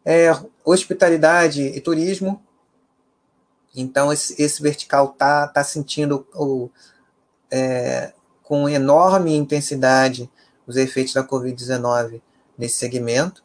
[0.06, 0.32] é,
[0.64, 2.42] hospitalidade e turismo.
[3.76, 6.70] Então, esse, esse vertical está tá sentindo o,
[7.50, 10.30] é, com enorme intensidade
[10.68, 12.22] os efeitos da Covid-19
[12.58, 13.44] nesse segmento.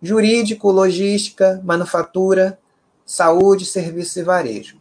[0.00, 2.58] Jurídico, logística, manufatura,
[3.04, 4.80] saúde, serviços e varejo.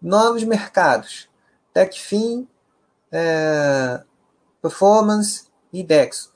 [0.00, 1.28] Novos mercados:
[1.72, 2.48] Techfin,
[3.12, 4.02] é,
[4.60, 6.32] Performance e Dexo.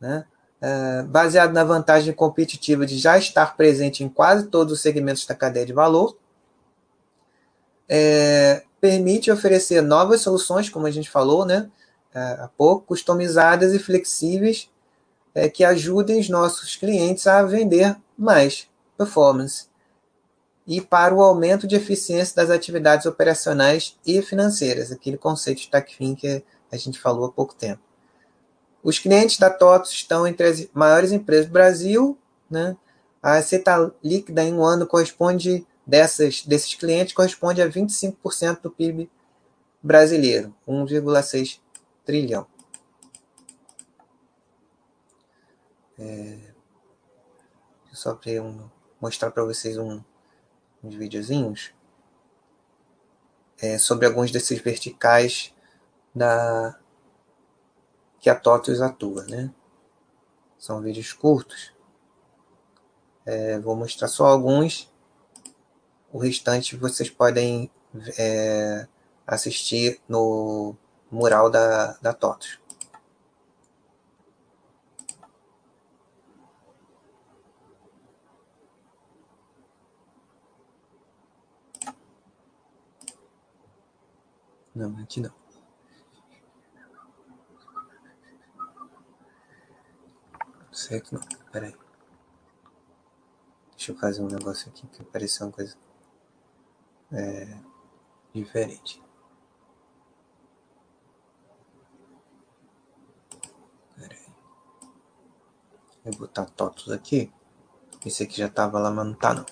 [0.00, 0.24] Né?
[0.66, 5.34] É, baseado na vantagem competitiva de já estar presente em quase todos os segmentos da
[5.34, 6.16] cadeia de valor,
[7.86, 11.70] é, permite oferecer novas soluções, como a gente falou né,
[12.14, 14.70] é, há pouco, customizadas e flexíveis,
[15.34, 19.66] é, que ajudem os nossos clientes a vender mais performance
[20.66, 26.14] e para o aumento de eficiência das atividades operacionais e financeiras, aquele conceito de TACFIN
[26.14, 26.42] que
[26.72, 27.82] a gente falou há pouco tempo.
[28.84, 32.18] Os clientes da TOTOS estão entre as maiores empresas do Brasil,
[32.50, 32.76] né?
[33.22, 39.10] A receita líquida em um ano corresponde dessas, desses clientes corresponde a 25% do PIB
[39.82, 41.60] brasileiro, 1,6
[42.04, 42.46] trilhão.
[45.98, 46.38] É,
[47.90, 48.68] só para um,
[49.00, 50.02] mostrar para vocês um,
[50.82, 51.72] uns videozinhos
[53.62, 55.54] é, sobre alguns desses verticais
[56.14, 56.78] da
[58.24, 59.52] que a TOTUS atua, né?
[60.56, 61.74] São vídeos curtos.
[63.26, 64.90] É, vou mostrar só alguns.
[66.10, 67.70] O restante vocês podem
[68.18, 68.88] é,
[69.26, 70.74] assistir no
[71.10, 72.58] mural da, da TOTUS.
[84.74, 85.43] Não, aqui não.
[90.74, 91.14] Certo?
[91.14, 91.20] Não.
[91.52, 91.76] Pera aí.
[93.76, 95.76] Deixa eu fazer um negócio aqui que pareceu uma coisa
[97.12, 97.56] é,
[98.34, 99.00] diferente.
[103.96, 104.32] Pera aí.
[106.04, 107.32] Vou botar totos aqui.
[108.04, 109.46] Esse aqui já tava lá, mas não tá não.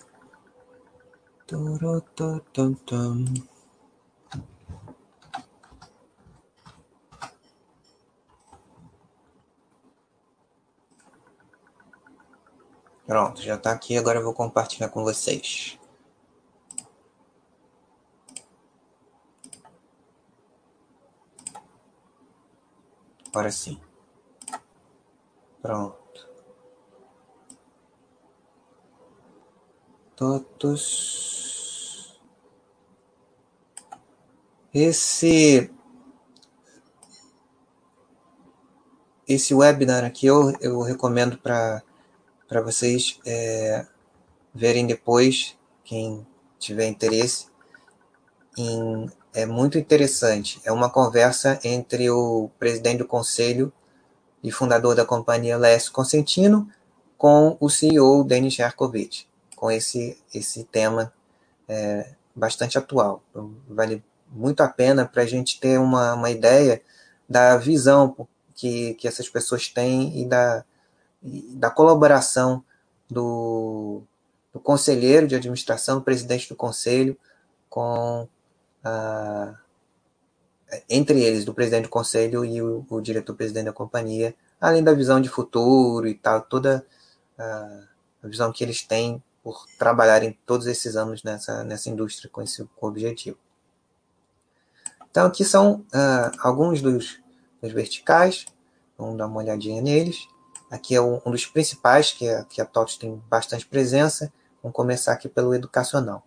[13.07, 15.79] Pronto, já está aqui, agora eu vou compartilhar com vocês.
[23.33, 23.81] Agora sim.
[25.63, 26.29] Pronto.
[30.15, 32.21] Todos.
[34.75, 35.71] Esse
[39.27, 41.83] esse webinar aqui eu, eu recomendo para
[42.53, 43.87] para vocês é,
[44.55, 46.27] verem depois, quem
[46.59, 47.47] tiver interesse.
[48.59, 50.61] Em, é muito interessante.
[50.63, 53.73] É uma conversa entre o presidente do conselho
[54.43, 56.69] e fundador da companhia Lécio Consentino
[57.17, 59.27] com o CEO Denis Jarkovic,
[59.57, 61.11] com esse, esse tema
[61.67, 63.23] é, bastante atual.
[63.31, 66.83] Então, vale muito a pena para a gente ter uma, uma ideia
[67.27, 68.15] da visão
[68.55, 70.63] que, que essas pessoas têm e da,
[71.23, 72.64] da colaboração
[73.09, 74.03] do,
[74.53, 77.16] do conselheiro de administração, do presidente do conselho,
[77.68, 78.29] com
[78.85, 79.55] a,
[80.89, 85.20] entre eles, do presidente do conselho e o, o diretor-presidente da companhia, além da visão
[85.20, 86.87] de futuro e tal, toda
[87.39, 87.85] a,
[88.23, 92.64] a visão que eles têm por trabalharem todos esses anos nessa, nessa indústria com esse
[92.77, 93.37] com objetivo.
[95.11, 97.18] Então, aqui são uh, alguns dos,
[97.61, 98.47] dos, verticais,
[98.97, 100.27] vamos dar uma olhadinha neles.
[100.73, 104.33] Aqui é um, dos principais, que, é, que a TOTS tem bastante presença.
[104.62, 106.27] Vamos começar aqui pelo educacional.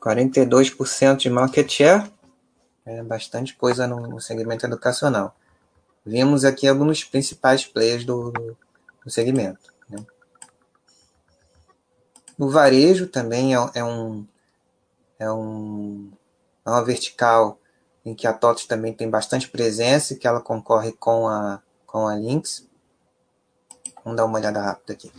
[0.00, 2.10] 42% de market share,
[2.86, 5.36] é bastante coisa no, segmento educacional.
[6.04, 8.56] Vimos aqui alguns principais players do, do,
[9.04, 9.72] do segmento.
[9.88, 9.98] Né?
[12.38, 14.26] O varejo também é, é, um,
[15.18, 16.10] é, um,
[16.64, 17.58] é uma vertical
[18.04, 22.08] em que a TOTS também tem bastante presença e que ela concorre com a, com
[22.08, 22.66] a Lynx.
[24.02, 25.12] Vamos dar uma olhada rápida aqui.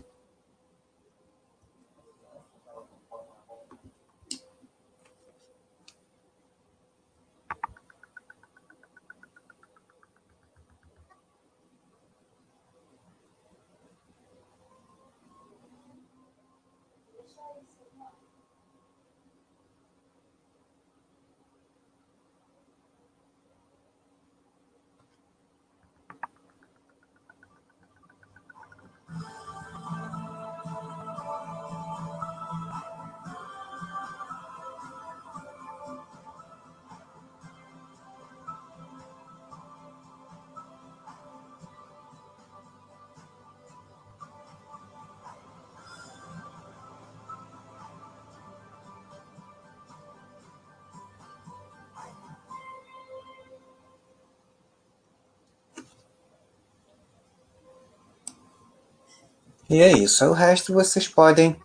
[59.72, 60.26] E é isso.
[60.26, 61.55] O resto vocês podem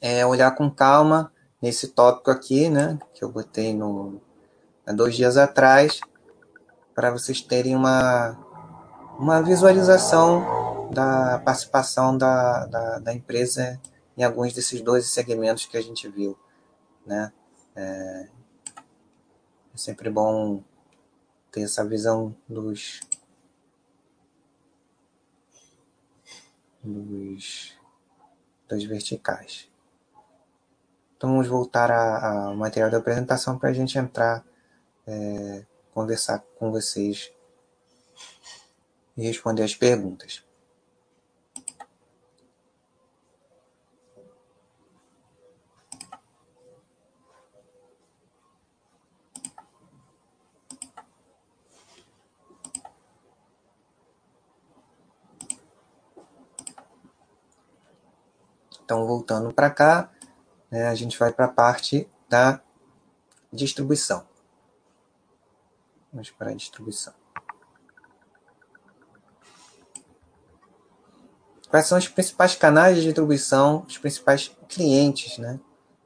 [0.00, 2.98] é, olhar com calma nesse tópico aqui, né?
[3.14, 4.20] Que eu botei no,
[4.84, 6.00] há dois dias atrás,
[6.92, 8.36] para vocês terem uma,
[9.16, 13.80] uma visualização da participação da, da, da, empresa
[14.18, 16.36] em alguns desses 12 segmentos que a gente viu.
[17.06, 17.32] Né?
[17.76, 18.26] É,
[19.72, 20.64] é sempre bom
[21.52, 22.98] ter essa visão dos,
[26.84, 27.72] dos,
[28.68, 29.68] das verticais.
[31.16, 34.44] Então vamos voltar ao material da apresentação para a gente entrar,
[35.06, 37.32] é, conversar com vocês
[39.16, 40.44] e responder as perguntas.
[58.94, 60.08] Então, voltando para cá,
[60.70, 62.60] né, a gente vai para a parte da
[63.52, 64.24] distribuição.
[66.12, 67.12] Vamos para a distribuição.
[71.68, 75.58] Quais são os principais canais de distribuição, os principais clientes, né,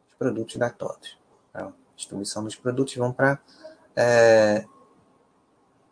[0.07, 1.19] dos produtos da TOTOS?
[1.53, 3.39] A distribuição dos produtos vão para
[3.95, 4.65] é,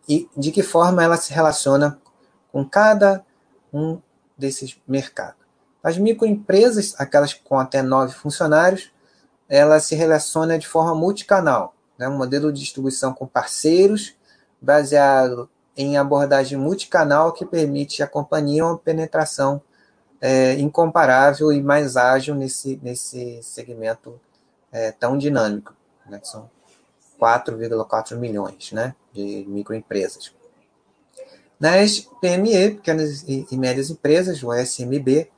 [0.08, 2.00] e de que forma ela se relaciona
[2.50, 3.22] com cada
[3.70, 4.00] um
[4.38, 5.45] desses mercados.
[5.82, 8.90] As microempresas, aquelas com até nove funcionários,
[9.48, 12.08] ela se relaciona de forma multicanal, né?
[12.08, 14.14] um modelo de distribuição com parceiros,
[14.60, 19.60] baseado em abordagem multicanal que permite à companhia uma penetração
[20.20, 24.18] é, incomparável e mais ágil nesse, nesse segmento
[24.72, 25.74] é, tão dinâmico,
[26.06, 26.50] né, são
[27.20, 30.32] 4,4 milhões né, de microempresas.
[31.58, 35.30] Nas PME, pequenas e médias empresas, o SMB,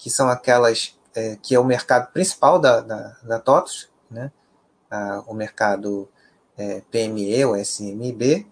[0.00, 4.32] que são aquelas é, que é o mercado principal da, da, da TOTOS, né,
[4.90, 6.08] a, o mercado
[6.56, 8.46] é, PME, o SMB,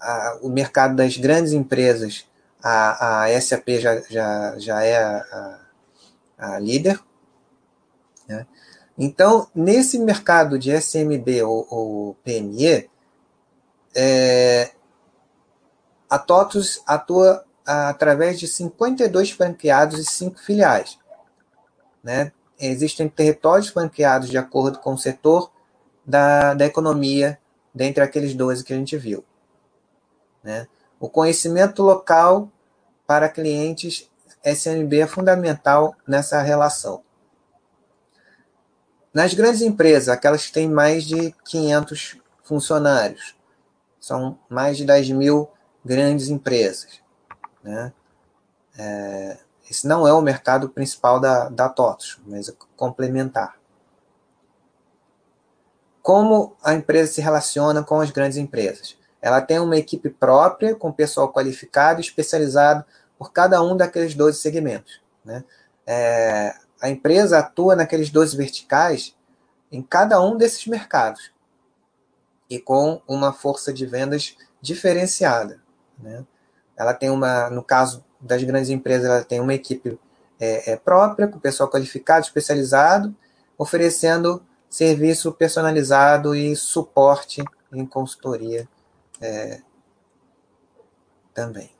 [0.00, 2.26] a, o mercado das grandes empresas,
[2.60, 5.60] a, a SAP já, já, já é a,
[6.38, 7.00] a líder.
[8.26, 8.44] Né?
[8.98, 12.90] Então, nesse mercado de SMB ou, ou PME,
[13.94, 14.72] é,
[16.10, 20.98] a TOTUS atua através de 52 franqueados e 5 filiais.
[22.02, 22.32] Né?
[22.58, 25.50] Existem territórios franqueados de acordo com o setor
[26.04, 27.38] da, da economia,
[27.74, 29.24] dentre aqueles 12 que a gente viu.
[30.42, 30.66] Né?
[31.00, 32.50] O conhecimento local
[33.06, 34.10] para clientes
[34.44, 37.02] SMB é fundamental nessa relação.
[39.12, 43.34] Nas grandes empresas, aquelas que têm mais de 500 funcionários,
[43.98, 45.48] são mais de 10 mil
[45.84, 47.03] grandes empresas.
[47.64, 47.92] Né?
[48.78, 49.38] É,
[49.68, 53.56] esse não é o mercado principal da, da TOTOS, mas é complementar.
[56.02, 58.96] Como a empresa se relaciona com as grandes empresas?
[59.22, 62.84] Ela tem uma equipe própria, com pessoal qualificado e especializado
[63.18, 65.00] por cada um daqueles 12 segmentos.
[65.24, 65.42] Né?
[65.86, 69.16] É, a empresa atua naqueles 12 verticais
[69.72, 71.32] em cada um desses mercados
[72.50, 75.62] e com uma força de vendas diferenciada.
[75.98, 76.22] Né?
[76.76, 79.98] Ela tem uma, no caso das grandes empresas, ela tem uma equipe
[80.40, 83.14] é, é, própria, com pessoal qualificado, especializado,
[83.56, 88.68] oferecendo serviço personalizado e suporte em consultoria
[89.20, 89.60] é,
[91.32, 91.70] também.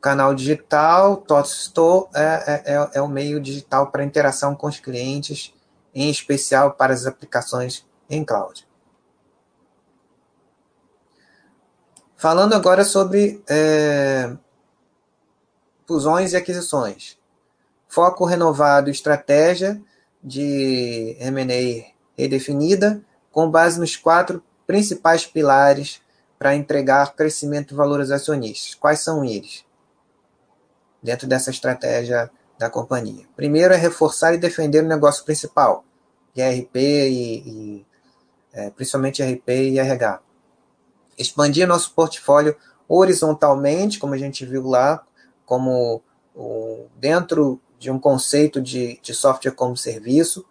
[0.00, 4.80] Canal digital, TOTS Store é, é, é, é o meio digital para interação com os
[4.80, 5.54] clientes,
[5.94, 8.66] em especial para as aplicações em cloud.
[12.22, 14.32] Falando agora sobre é,
[15.84, 17.18] fusões e aquisições.
[17.88, 19.82] Foco renovado, estratégia
[20.22, 21.84] de M&A
[22.16, 23.02] redefinida,
[23.32, 26.00] com base nos quatro principais pilares
[26.38, 28.76] para entregar crescimento e valor aos acionistas.
[28.76, 29.64] Quais são eles?
[31.02, 33.26] Dentro dessa estratégia da companhia.
[33.34, 35.84] Primeiro é reforçar e defender o negócio principal,
[36.32, 37.86] que é RP e, e
[38.52, 40.22] é, principalmente RP e RH.
[41.18, 42.56] Expandir nosso portfólio
[42.88, 45.04] horizontalmente, como a gente viu lá,
[45.46, 46.02] como
[46.34, 50.44] o, dentro de um conceito de, de software como serviço,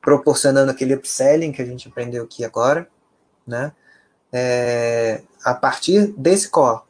[0.00, 2.88] proporcionando aquele upselling que a gente aprendeu aqui agora,
[3.46, 3.72] né?
[4.32, 6.82] É, a partir desse core,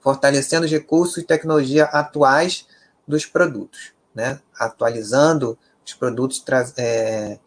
[0.00, 2.66] fortalecendo os recursos e tecnologia atuais
[3.08, 4.38] dos produtos, né?
[4.58, 6.44] Atualizando os produtos,
[6.76, 7.38] é,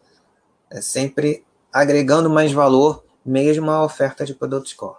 [0.70, 4.96] é, sempre agregando mais valor, mesmo à oferta de produtos core.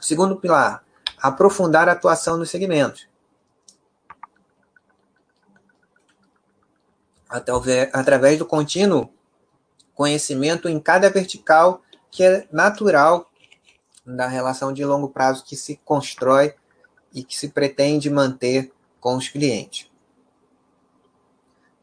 [0.00, 0.84] Segundo pilar,
[1.20, 3.08] aprofundar a atuação nos segmentos.
[7.92, 9.12] através do contínuo
[9.94, 13.30] conhecimento em cada vertical que é natural
[14.06, 16.54] da relação de longo prazo que se constrói
[17.12, 19.90] e que se pretende manter com os clientes.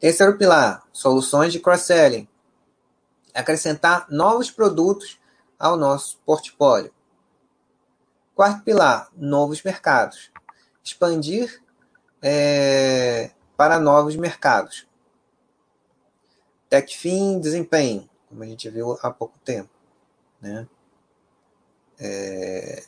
[0.00, 2.28] Terceiro pilar, soluções de cross-selling.
[3.36, 5.20] Acrescentar novos produtos
[5.58, 6.92] ao nosso portfólio.
[8.34, 10.30] Quarto pilar, novos mercados.
[10.82, 11.62] Expandir
[12.22, 14.86] é, para novos mercados.
[16.68, 19.70] TechFin, desempenho, como a gente viu há pouco tempo.
[20.40, 20.66] Né?
[21.98, 22.84] É...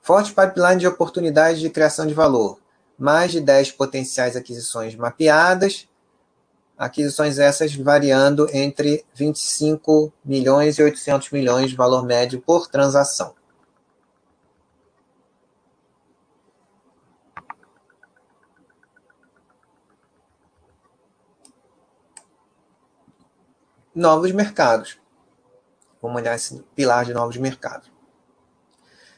[0.00, 2.58] Forte pipeline de oportunidades de criação de valor.
[2.98, 5.88] Mais de 10 potenciais aquisições mapeadas.
[6.76, 13.38] Aquisições essas variando entre 25 milhões e 800 milhões de valor médio por transação.
[23.98, 24.96] novos mercados.
[26.00, 27.90] Vamos olhar esse pilar de novos mercados.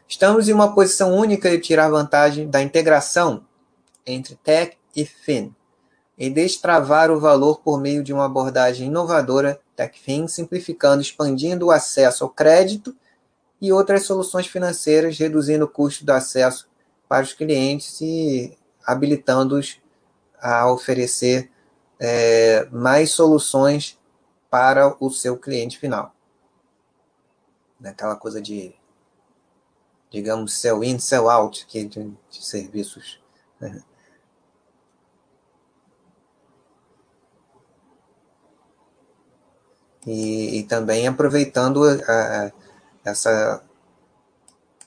[0.08, 3.46] Estamos em uma posição única de tirar vantagem da integração
[4.06, 5.54] entre tech e fin
[6.20, 12.24] e destravar o valor por meio de uma abordagem inovadora TechFin, simplificando, expandindo o acesso
[12.24, 12.94] ao crédito
[13.58, 16.68] e outras soluções financeiras, reduzindo o custo do acesso
[17.08, 19.80] para os clientes e habilitando-os
[20.38, 21.50] a oferecer
[21.98, 23.98] é, mais soluções
[24.50, 26.14] para o seu cliente final.
[27.82, 28.74] Aquela coisa de,
[30.10, 33.18] digamos, sell in, sell out de, de serviços.
[40.06, 42.52] E, e, também aproveitando a,
[43.04, 43.62] essa,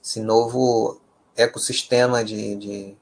[0.03, 0.99] esse novo
[1.35, 2.97] ecossistema de, de,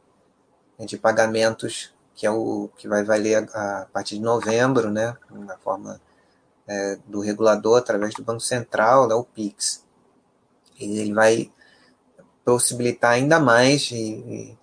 [0.85, 5.57] de pagamentos que é o que vai valer a, a partir de novembro, né, na
[5.57, 5.99] forma
[6.67, 9.83] é, do regulador através do Banco Central, né, o PIX.
[10.79, 11.51] E ele vai
[12.45, 14.55] possibilitar ainda mais e,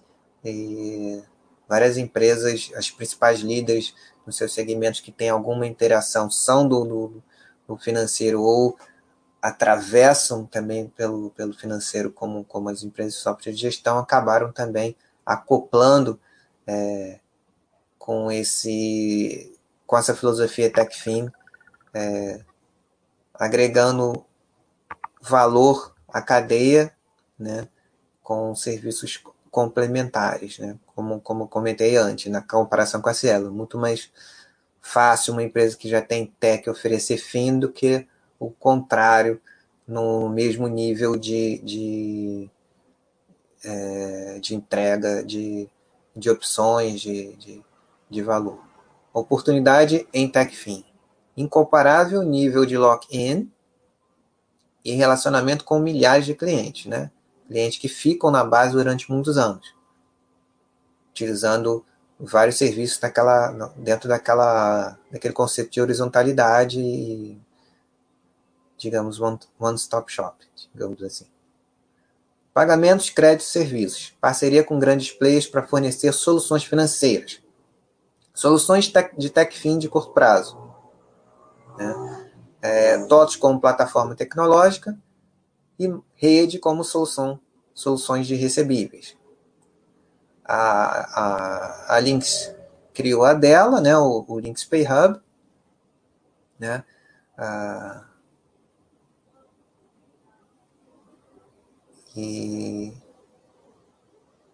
[0.45, 1.23] e,
[1.69, 3.93] várias empresas, as principais líderes
[4.25, 7.23] nos seus segmentos que têm alguma interação são do, do,
[7.69, 8.77] do financeiro ou
[9.41, 14.97] atravessam também pelo, pelo financeiro, como, como as empresas de software de gestão, acabaram também
[15.25, 16.19] acoplando
[16.67, 17.21] é,
[17.99, 19.55] com esse
[19.87, 21.31] com essa filosofia TechFin,
[21.95, 22.45] é,
[23.33, 24.23] agregando
[25.23, 26.93] valor à cadeia,
[27.39, 27.67] né,
[28.23, 34.13] com serviços complementares, né, como, como comentei antes, na comparação com a Cielo, muito mais
[34.89, 38.07] fácil uma empresa que já tem tech oferecer FIM do que
[38.39, 39.41] o contrário
[39.87, 42.51] no mesmo nível de, de,
[43.63, 45.69] é, de entrega de,
[46.17, 47.63] de opções de, de,
[48.09, 48.59] de valor.
[49.13, 50.85] Oportunidade em TechFin.
[51.37, 53.51] Incomparável nível de lock-in
[54.85, 57.11] e relacionamento com milhares de clientes, né?
[57.47, 59.75] Clientes que ficam na base durante muitos anos,
[61.11, 61.85] utilizando
[62.21, 67.41] vários serviços naquela, dentro daquela, daquele conceito de horizontalidade e
[68.79, 70.37] digamos, one-stop shop,
[70.73, 71.27] digamos assim.
[72.55, 74.17] Pagamentos, créditos e serviços.
[74.21, 77.41] Parceria com grandes players para fornecer soluções financeiras.
[78.33, 80.57] Soluções de tech-fin de curto prazo.
[81.77, 82.31] Né?
[82.63, 84.97] É, TOTS como plataforma tecnológica
[85.79, 87.41] e rede como solução,
[87.75, 89.17] soluções de recebíveis.
[90.49, 92.55] A, a, a Lynx
[92.95, 95.21] criou a dela, né, o, o Lynx Pay Hub,
[96.59, 96.83] né,
[102.17, 102.93] e,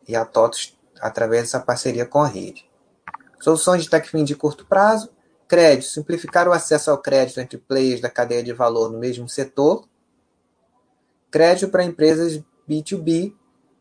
[0.07, 2.69] e a TOTOS através dessa parceria com a rede.
[3.41, 5.11] Soluções de TechFin de curto prazo,
[5.49, 9.89] crédito, simplificar o acesso ao crédito entre players da cadeia de valor no mesmo setor,
[11.31, 13.35] crédito para empresas B2B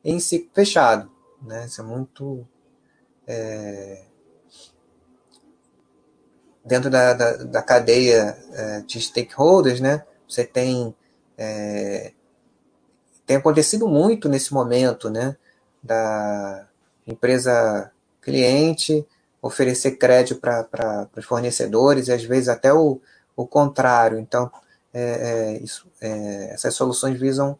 [0.03, 1.12] em ciclo fechado.
[1.43, 1.65] Né?
[1.65, 2.47] Isso é muito.
[3.27, 4.03] É,
[6.65, 10.05] dentro da, da, da cadeia é, de stakeholders, né?
[10.27, 10.95] você tem
[11.37, 12.13] é,
[13.25, 15.35] tem acontecido muito nesse momento, né?
[15.81, 16.67] Da
[17.07, 17.91] empresa
[18.21, 19.05] cliente
[19.41, 23.01] oferecer crédito para os fornecedores e às vezes até o,
[23.35, 24.17] o contrário.
[24.17, 24.49] Então,
[24.93, 27.57] é, é, isso, é, essas soluções visam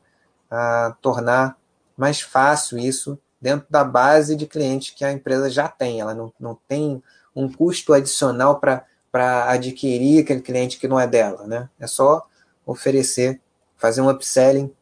[0.50, 1.58] a tornar
[1.98, 6.00] mais fácil isso dentro da base de clientes que a empresa já tem.
[6.00, 7.04] Ela não, não tem
[7.36, 11.46] um custo adicional para adquirir aquele cliente que não é dela.
[11.46, 11.70] Né?
[11.78, 12.26] É só
[12.66, 13.42] oferecer,
[13.76, 14.74] fazer um upselling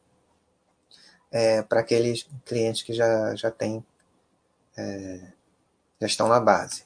[1.31, 3.83] é, para aqueles clientes que já, já têm,
[4.77, 5.21] é,
[5.99, 6.83] já estão na base.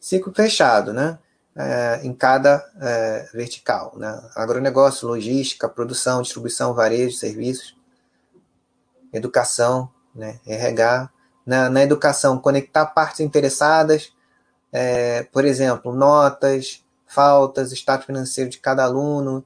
[0.00, 1.20] Ciclo fechado, né?
[1.58, 4.28] É, em cada é, vertical, né?
[4.34, 7.76] Agronegócio, logística, produção, distribuição, varejo, serviços,
[9.12, 10.40] educação, né?
[10.46, 11.10] RH.
[11.44, 14.12] Na, na educação, conectar partes interessadas,
[14.72, 19.44] é, por exemplo, notas, faltas, status financeiro de cada aluno,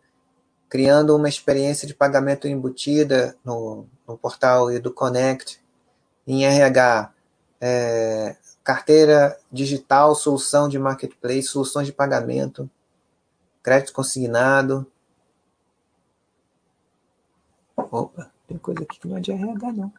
[0.69, 5.61] criando uma experiência de pagamento embutida no, no portal EduConnect,
[6.27, 7.13] em RH,
[7.61, 12.71] é, carteira digital, solução de marketplace, soluções de pagamento,
[13.63, 14.87] crédito consignado.
[17.77, 19.93] Opa, tem coisa aqui que não é de RH, não.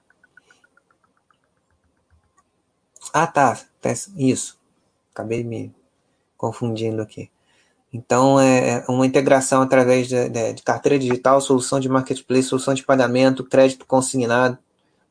[3.14, 3.60] Ah, tá.
[4.16, 4.60] Isso.
[5.14, 5.74] Acabei me
[6.38, 7.30] confundindo aqui.
[7.94, 12.74] Então, é, é uma integração através de, de, de, carteira digital, solução de marketplace, solução
[12.74, 14.58] de pagamento, crédito consignado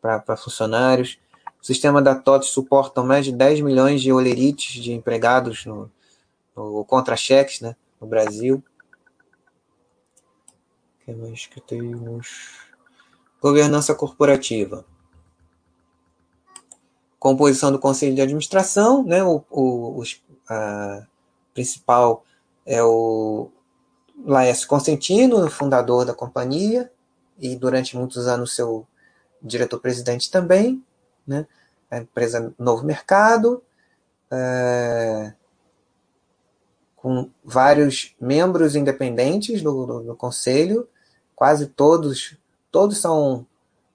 [0.00, 1.18] para funcionários.
[1.62, 5.90] O sistema da TOTS suporta mais de 10 milhões de olerites de empregados no,
[6.56, 8.64] no contra-cheques né, no Brasil.
[11.02, 12.70] O que mais que temos?
[13.42, 14.86] Governança corporativa.
[17.20, 20.02] Composição do conselho de administração, né, o, o,
[20.48, 21.06] a
[21.54, 22.24] principal
[22.66, 23.50] é o
[24.24, 26.90] Laércio Constantino, fundador da companhia,
[27.38, 28.86] e durante muitos anos seu
[29.42, 30.82] diretor-presidente também,
[31.26, 31.46] né?
[31.90, 33.62] a empresa Novo Mercado,
[34.30, 35.32] é,
[36.94, 40.88] com vários membros independentes do, do, do, conselho,
[41.34, 42.36] quase todos,
[42.70, 43.46] todos são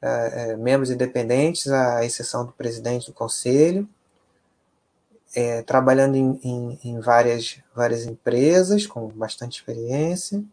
[0.06, 3.90] é, é, membros independentes, à exceção do presidente do conselho,
[5.36, 10.44] é, trabalhando em, em, em várias, várias empresas com bastante experiência.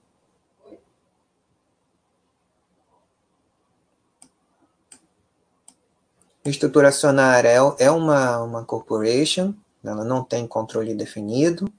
[6.43, 11.71] Estrutura acionária é, é uma, uma corporation, ela não tem controle definido.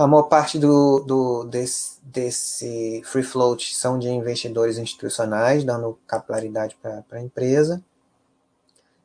[0.00, 6.74] A maior parte do, do, desse, desse free float são de investidores institucionais, dando capilaridade
[6.80, 7.84] para a empresa.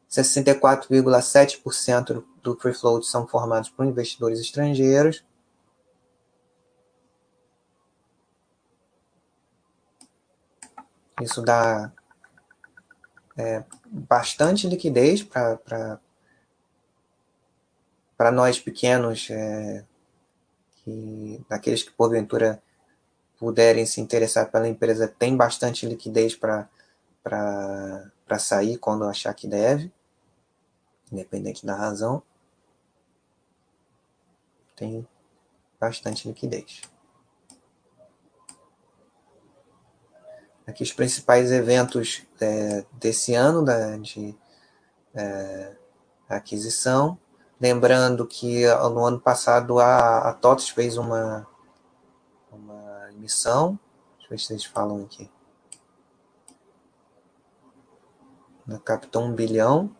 [0.10, 5.22] 64,7% do free float são formados por investidores estrangeiros.
[11.22, 11.91] Isso dá
[13.36, 16.00] é, bastante liquidez para
[18.32, 19.84] nós pequenos, é,
[20.86, 22.63] que, daqueles que porventura
[23.38, 26.69] puderem se interessar pela empresa, tem bastante liquidez para
[28.39, 29.91] sair quando achar que deve,
[31.11, 32.23] independente da razão.
[34.75, 35.05] Tem
[35.79, 36.81] bastante liquidez.
[40.67, 44.36] aqui os principais eventos é, desse ano da, de
[45.13, 45.75] é,
[46.27, 47.17] aquisição.
[47.60, 51.47] Lembrando que no ano passado a, a TOTS fez uma,
[52.51, 53.80] uma emissão.
[54.18, 55.30] Deixa eu ver se vocês falam aqui.
[58.68, 59.95] Na captou um bilhão.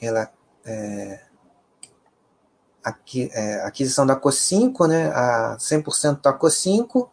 [0.00, 0.32] Ela
[0.64, 1.24] é,
[2.84, 7.08] aqui, é, aquisição da Co5, né, a 100% da Co5.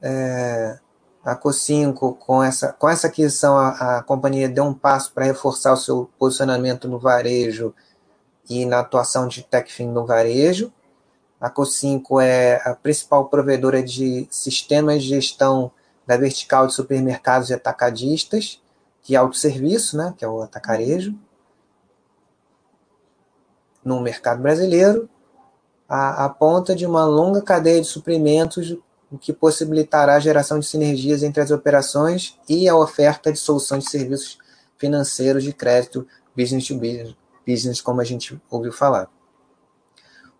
[0.00, 0.80] É,
[1.24, 5.72] a Co5, com essa, com essa aquisição, a, a companhia deu um passo para reforçar
[5.72, 7.74] o seu posicionamento no varejo
[8.48, 10.72] e na atuação de TechFin no varejo.
[11.40, 15.70] A Co5 é a principal provedora de sistemas de gestão
[16.06, 18.60] da vertical de supermercados e atacadistas,
[19.02, 21.14] de autosserviço, né, que é o atacarejo
[23.84, 25.08] no mercado brasileiro,
[25.88, 28.76] a, a ponta de uma longa cadeia de suprimentos,
[29.12, 33.84] o que possibilitará a geração de sinergias entre as operações e a oferta de soluções
[33.84, 34.38] de serviços
[34.78, 37.14] financeiros de crédito business to business,
[37.46, 39.08] business como a gente ouviu falar.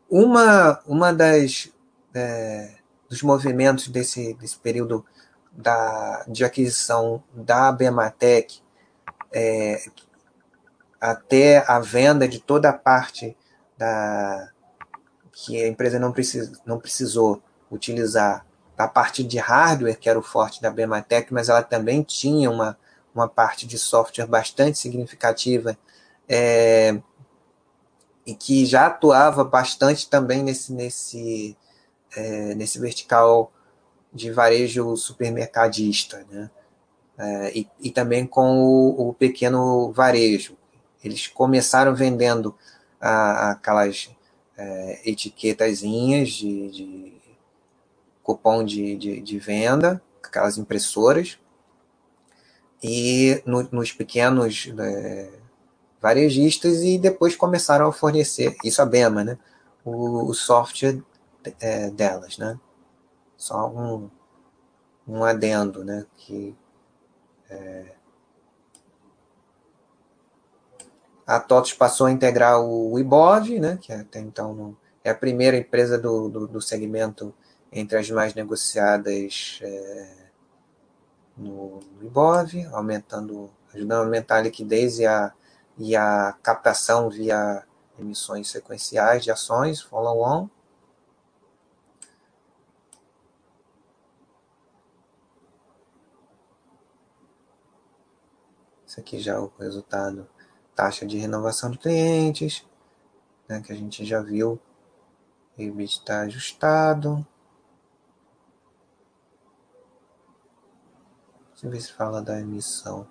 [0.08, 1.70] Uma, uma das
[2.14, 2.76] é,
[3.08, 5.04] dos movimentos desse, desse período
[5.52, 8.62] da, de aquisição da Bematec,
[9.30, 9.84] é,
[10.98, 13.36] até a venda de toda a parte
[13.76, 14.50] da
[15.30, 18.46] que a empresa não, precis, não precisou utilizar
[18.84, 22.78] a parte de hardware, que era o forte da Bematec, mas ela também tinha uma,
[23.14, 25.76] uma parte de software bastante significativa
[26.28, 27.00] é,
[28.26, 31.56] e que já atuava bastante também nesse, nesse,
[32.16, 33.52] é, nesse vertical
[34.12, 36.50] de varejo supermercadista, né?
[37.18, 40.56] É, e, e, também com o, o pequeno varejo,
[41.04, 42.56] eles começaram vendendo
[43.00, 44.10] a, aquelas
[44.56, 47.11] é, etiquetazinhas de, de
[48.22, 51.38] cupom de, de, de, venda, aquelas impressoras,
[52.82, 55.30] e no, nos pequenos é,
[56.00, 59.38] varejistas, e depois começaram a fornecer, isso a Bema, né,
[59.84, 61.02] o, o software
[61.60, 62.58] é, delas, né,
[63.36, 64.10] só um,
[65.06, 66.56] um adendo, né, que
[67.50, 67.94] é,
[71.26, 75.98] a TOTOS passou a integrar o IBOV, né, que até então é a primeira empresa
[75.98, 77.34] do, do, do, segmento
[77.72, 80.28] entre as mais negociadas é,
[81.36, 85.32] no, no IBOV, aumentando, ajudando a aumentar a liquidez e a,
[85.78, 87.64] e a captação via
[87.98, 90.48] emissões sequenciais de ações, follow-on.
[98.86, 100.28] Esse aqui já é o resultado
[100.74, 102.66] taxa de renovação de clientes,
[103.48, 104.60] né, que a gente já viu,
[105.56, 107.26] EBIT está ajustado.
[111.62, 113.06] Deixa eu ver se fala da emissão.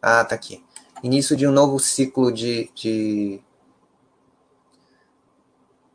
[0.00, 0.64] Ah, tá aqui.
[1.02, 3.42] Início de um novo ciclo de, de,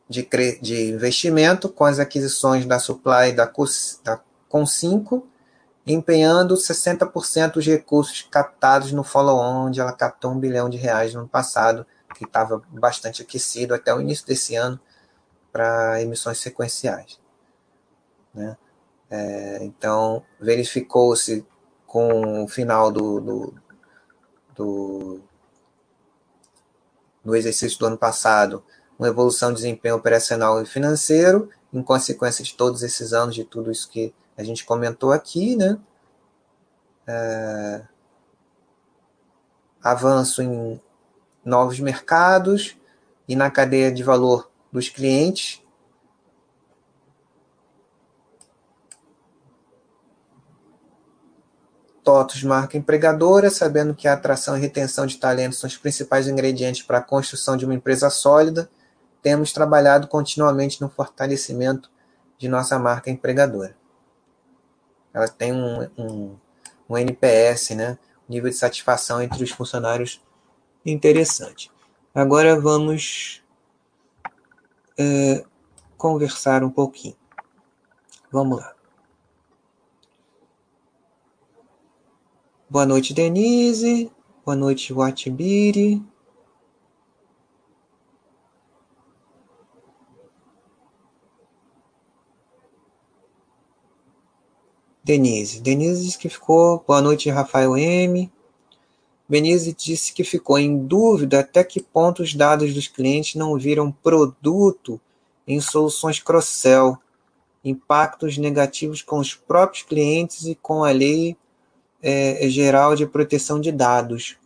[0.07, 3.45] de, de investimento com as aquisições da Supply da,
[4.03, 5.23] da Com5
[5.85, 11.21] empenhando 60% dos recursos captados no follow-on, onde ela captou um bilhão de reais no
[11.21, 11.85] ano passado,
[12.15, 14.79] que estava bastante aquecido até o início desse ano
[15.51, 17.19] para emissões sequenciais.
[18.33, 18.55] Né?
[19.15, 21.45] É, então, verificou-se
[21.85, 23.53] com o final do, do,
[24.55, 25.21] do,
[27.23, 28.63] do exercício do ano passado
[28.97, 33.71] uma evolução de desempenho operacional e financeiro, em consequência de todos esses anos, de tudo
[33.71, 35.77] isso que a gente comentou aqui, né?
[37.05, 37.83] É,
[39.83, 40.81] avanço em
[41.45, 42.75] novos mercados
[43.27, 45.62] e na cadeia de valor dos clientes.
[52.03, 56.81] TOTOS marca empregadora, sabendo que a atração e retenção de talentos são os principais ingredientes
[56.81, 58.69] para a construção de uma empresa sólida,
[59.21, 61.89] temos trabalhado continuamente no fortalecimento
[62.37, 63.75] de nossa marca empregadora.
[65.13, 66.35] Ela tem um, um,
[66.89, 67.97] um NPS, né?
[68.27, 70.21] nível de satisfação entre os funcionários
[70.85, 71.71] interessante.
[72.13, 73.43] Agora vamos
[74.97, 75.43] é,
[75.97, 77.15] conversar um pouquinho.
[78.31, 78.72] Vamos lá.
[82.73, 84.11] Boa noite, Denise.
[84.43, 86.01] Boa noite, Watibiri.
[95.03, 95.61] Denise.
[95.61, 96.83] Denise disse que ficou.
[96.87, 98.31] Boa noite, Rafael M.
[99.29, 103.91] Benise disse que ficou em dúvida até que ponto os dados dos clientes não viram
[103.91, 104.99] produto
[105.47, 106.97] em soluções cross-sell,
[107.63, 111.37] impactos negativos com os próprios clientes e com a lei
[112.03, 114.37] é, geral de proteção de dados.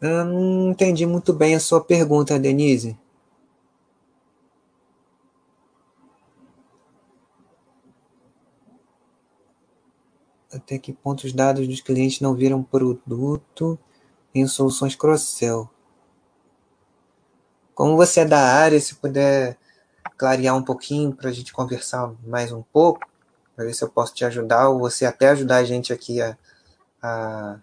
[0.00, 2.96] Eu não entendi muito bem a sua pergunta, Denise.
[10.52, 13.78] até que ponto os dados dos clientes não viram produto
[14.34, 15.68] em soluções cross-sell.
[17.74, 19.56] Como você é da área, se puder
[20.16, 23.00] clarear um pouquinho para a gente conversar mais um pouco,
[23.62, 26.36] para ver se eu posso te ajudar, ou você até ajudar a gente aqui a,
[27.00, 27.60] a,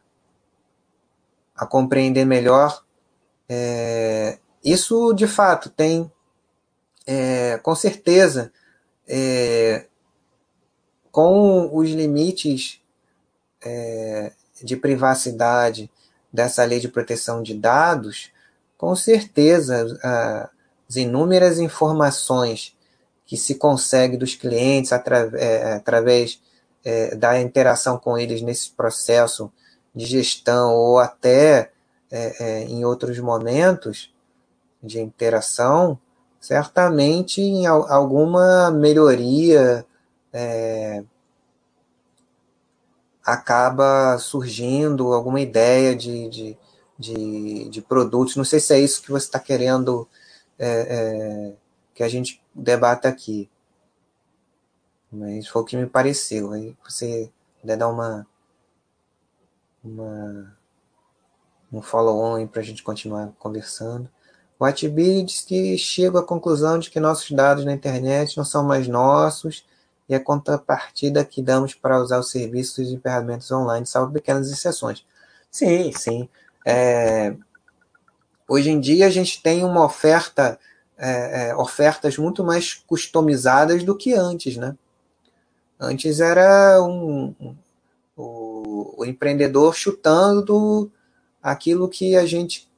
[1.56, 2.84] a compreender melhor.
[3.50, 6.10] É, isso, de fato, tem,
[7.06, 8.52] é, com certeza,
[9.08, 9.88] é,
[11.12, 12.82] com os limites
[13.62, 14.32] é,
[14.64, 15.92] de privacidade
[16.32, 18.32] dessa lei de proteção de dados,
[18.78, 20.00] com certeza
[20.88, 22.78] as inúmeras informações
[23.30, 26.42] que se consegue dos clientes atra é, através
[26.84, 29.52] é, da interação com eles nesse processo
[29.94, 31.72] de gestão ou até
[32.10, 34.12] é, é, em outros momentos
[34.82, 36.00] de interação,
[36.40, 39.86] certamente em alguma melhoria
[40.34, 41.04] é,
[43.24, 46.58] acaba surgindo alguma ideia de, de,
[46.98, 48.36] de, de produtos.
[48.36, 50.08] Não sei se é isso que você está querendo
[50.58, 51.54] é, é,
[52.00, 53.50] que a gente debata aqui.
[55.12, 56.54] Mas foi o que me pareceu.
[56.54, 58.26] Aí você puder dar uma,
[59.84, 60.58] uma
[61.70, 64.10] um follow-on para a gente continuar conversando.
[64.58, 68.64] O Atibiri diz que chega à conclusão de que nossos dados na internet não são
[68.64, 69.66] mais nossos
[70.08, 75.06] e a contrapartida que damos para usar os serviços e ferramentas online, salvo pequenas exceções.
[75.52, 76.30] Sim, sim.
[76.66, 77.36] É,
[78.48, 80.58] hoje em dia a gente tem uma oferta,
[81.00, 84.76] é, é, ofertas muito mais customizadas do que antes, né?
[85.80, 87.56] Antes era um, um
[88.18, 90.92] o, o, empreendedor chutando
[91.42, 92.70] aquilo que a gente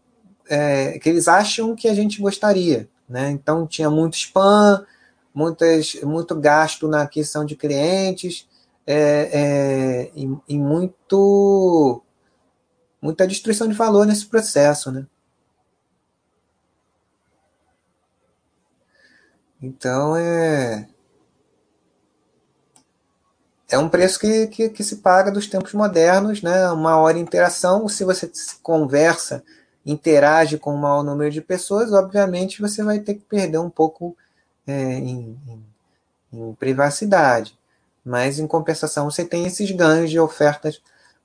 [0.47, 3.31] é, que eles acham que a gente gostaria, né?
[3.31, 4.85] Então tinha muito spam,
[5.33, 8.47] muitas, muito gasto na aquisição de clientes
[8.85, 12.03] é, é, e, e, muito
[13.01, 15.07] muita destruição de valor nesse processo, né?
[19.61, 20.87] Então é
[23.71, 26.69] é um preço que, que, que, se paga dos tempos modernos, né?
[26.71, 28.29] Uma hora interação, se você
[28.61, 29.41] conversa,
[29.85, 34.15] interage com um maior número de pessoas, obviamente você vai ter que perder um pouco
[34.67, 35.65] é, em, em,
[36.33, 37.57] em privacidade.
[38.03, 40.81] Mas, em compensação, você tem esses ganhos de ofertas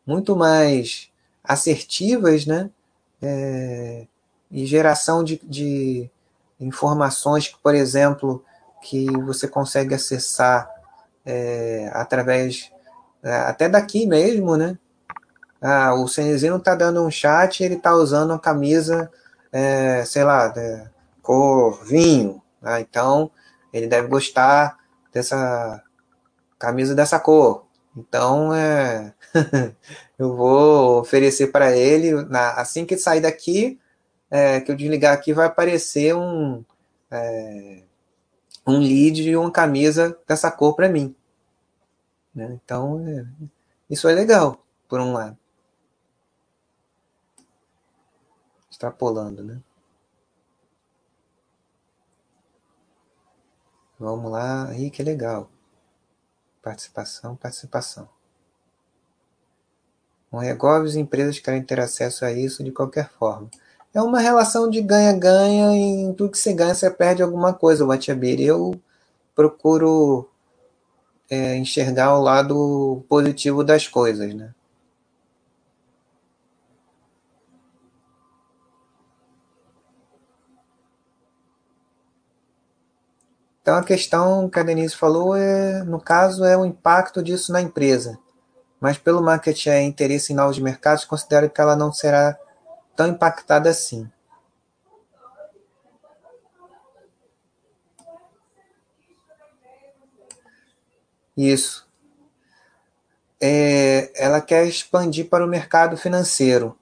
[0.06, 1.10] muito mais
[1.42, 2.70] assertivas, né?
[3.20, 4.06] É,
[4.50, 6.08] e geração de, de
[6.60, 8.44] informações, por exemplo,
[8.82, 10.70] que você consegue acessar
[11.24, 12.70] é, através
[13.22, 14.78] é, até daqui mesmo, né?
[15.60, 19.10] Ah, o Cenezino está dando um chat, ele está usando uma camisa,
[19.50, 20.88] é, sei lá, é,
[21.22, 22.42] cor vinho,
[22.80, 23.30] então,
[23.72, 24.78] ele deve gostar
[25.12, 25.82] dessa
[26.58, 27.66] camisa dessa cor.
[27.96, 29.14] Então, é,
[30.18, 33.78] eu vou oferecer para ele, na, assim que sair daqui,
[34.30, 36.64] é, que eu desligar aqui, vai aparecer um,
[37.10, 37.82] é,
[38.66, 41.14] um lead e uma camisa dessa cor para mim.
[42.34, 42.58] Né?
[42.64, 43.26] Então, é,
[43.88, 45.38] isso é legal, por um lado.
[48.70, 49.60] Extrapolando, né?
[53.98, 55.50] Vamos lá, aí que legal.
[56.62, 58.08] Participação, participação.
[60.30, 63.50] Regoves e empresas querem ter acesso a isso de qualquer forma.
[63.96, 67.82] É uma relação de ganha-ganha e em tudo que você ganha você perde alguma coisa,
[67.82, 68.44] o Watiabiri.
[68.44, 68.78] Eu
[69.34, 70.28] procuro
[71.30, 74.52] é, enxergar o lado positivo das coisas, né?
[83.62, 87.62] Então a questão que a Denise falou é, no caso, é o impacto disso na
[87.62, 88.18] empresa.
[88.78, 92.38] Mas pelo marketing é interesse em novos mercados, considero que ela não será
[92.96, 94.10] tão impactada assim.
[101.36, 101.86] Isso.
[103.40, 106.76] É, ela quer expandir para o mercado financeiro.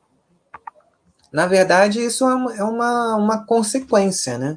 [1.33, 4.57] Na verdade, isso é uma, é uma, uma consequência, né?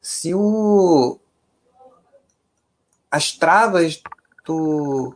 [0.00, 1.20] Se o,
[3.10, 4.02] as travas
[4.46, 5.14] do.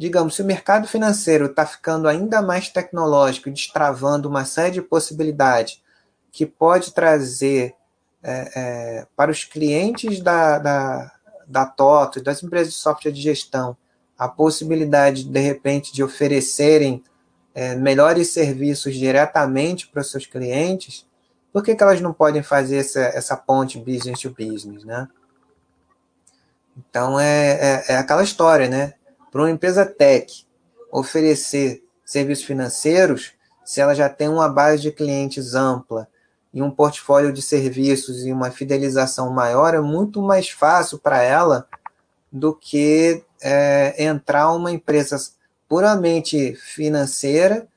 [0.00, 5.82] Digamos, se o mercado financeiro está ficando ainda mais tecnológico, destravando uma série de possibilidades
[6.32, 7.74] que pode trazer
[8.22, 11.12] é, é, para os clientes da, da,
[11.46, 13.76] da TOTO, das empresas de software de gestão,
[14.16, 17.04] a possibilidade, de repente, de oferecerem
[17.54, 21.06] é, melhores serviços diretamente para os seus clientes,
[21.52, 25.06] por que, que elas não podem fazer essa, essa ponte business to business, né?
[26.74, 28.94] Então é, é, é aquela história, né?
[29.30, 30.46] Para uma empresa tech
[30.90, 33.32] oferecer serviços financeiros,
[33.64, 36.08] se ela já tem uma base de clientes ampla
[36.52, 41.68] e um portfólio de serviços e uma fidelização maior, é muito mais fácil para ela
[42.32, 45.16] do que é, entrar uma empresa
[45.68, 47.68] puramente financeira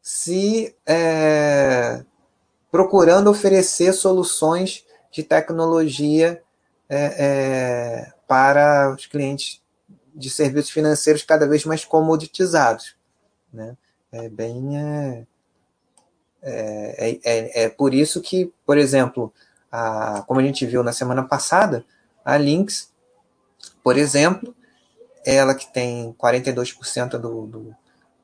[0.00, 2.04] se é,
[2.70, 6.40] procurando oferecer soluções de tecnologia
[6.88, 9.60] é, é, para os clientes
[10.14, 12.96] de serviços financeiros cada vez mais comoditizados.
[13.52, 13.76] Né?
[14.12, 14.76] É bem.
[14.76, 15.26] É,
[16.42, 19.32] é, é, é, é por isso que, por exemplo,
[19.70, 21.84] a, como a gente viu na semana passada,
[22.24, 22.90] a Lynx,
[23.82, 24.54] por exemplo,
[25.24, 27.76] ela que tem 42% do, do,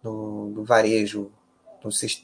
[0.02, 1.30] do, do varejo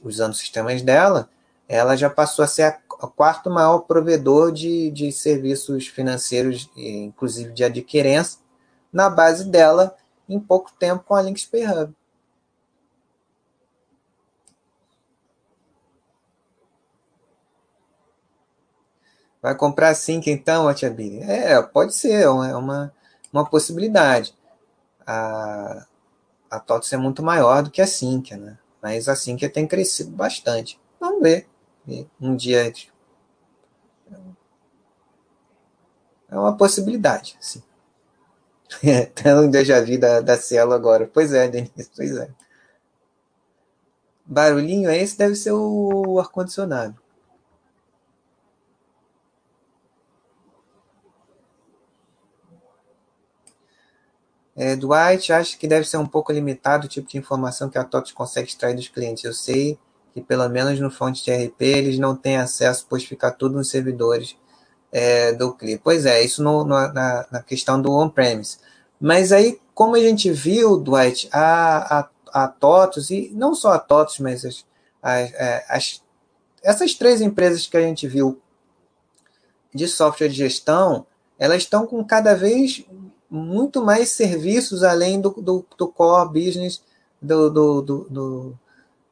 [0.03, 1.29] usando sistemas dela,
[1.69, 7.53] ela já passou a ser a, o quarto maior provedor de, de serviços financeiros, inclusive
[7.53, 8.39] de adquirência,
[8.93, 9.97] na base dela
[10.29, 11.95] em pouco tempo com a Lynx Pay Hub.
[19.41, 21.21] Vai comprar a Sync então, a?
[21.23, 22.95] É, pode ser, é uma,
[23.33, 24.37] uma possibilidade.
[25.05, 25.85] A,
[26.49, 28.57] a TOTS é muito maior do que a Sync, né?
[28.81, 30.81] Mas a Sync tem crescido bastante.
[31.01, 31.49] Vamos ver.
[32.21, 32.73] Um dia
[36.33, 37.63] é uma possibilidade, sim.
[39.15, 41.09] Tá um déjà vu da, da Cielo agora.
[41.13, 42.31] Pois é, Denise, pois é.
[44.25, 45.19] Barulhinho esse?
[45.19, 46.97] Deve ser o ar-condicionado.
[54.55, 57.85] É, Dwight acha que deve ser um pouco limitado o tipo de informação que a
[57.85, 59.25] TOTS consegue extrair dos clientes.
[59.25, 59.79] Eu sei
[60.13, 63.71] que, pelo menos no fonte de RP, eles não têm acesso, pois fica tudo nos
[63.71, 64.37] servidores
[64.93, 65.81] é, do cliente.
[65.83, 68.59] Pois é, isso no, no, na, na, questão do on-premise.
[69.01, 73.79] Mas aí, como a gente viu, Dwight, a, a, a TOTOS, e não só a
[73.79, 74.65] TOTOS, mas as,
[75.03, 76.03] as, é, as,
[76.63, 78.41] essas três empresas que a gente viu
[79.75, 81.07] de software de gestão,
[81.39, 82.85] elas estão com cada vez
[83.31, 86.83] muito mais serviços além do, do, do core business
[87.21, 88.59] do, do, do, do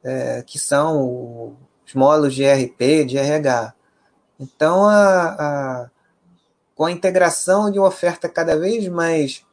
[0.05, 3.75] é, que são os módulos de RP, de RH.
[4.41, 5.91] Então, a, a,
[6.75, 9.45] com a integração de uma oferta cada vez mais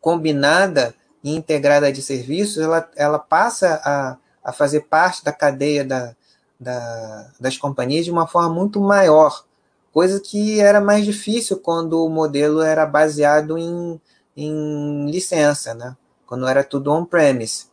[0.00, 6.14] combinada e integrada de serviços, ela, ela passa a, a fazer parte da cadeia da,
[6.60, 9.44] da, das companhias de uma forma muito maior,
[9.92, 14.00] coisa que era mais difícil quando o modelo era baseado em,
[14.36, 15.96] em licença, né?
[16.24, 17.66] quando era tudo on-premise,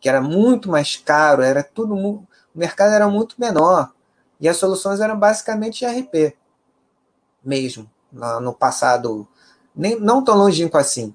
[0.00, 3.92] que era muito mais caro, era tudo o mercado era muito menor.
[4.40, 6.34] E as soluções eram basicamente RP
[7.44, 9.26] mesmo, no passado,
[9.74, 11.14] nem, não tão longínquo assim.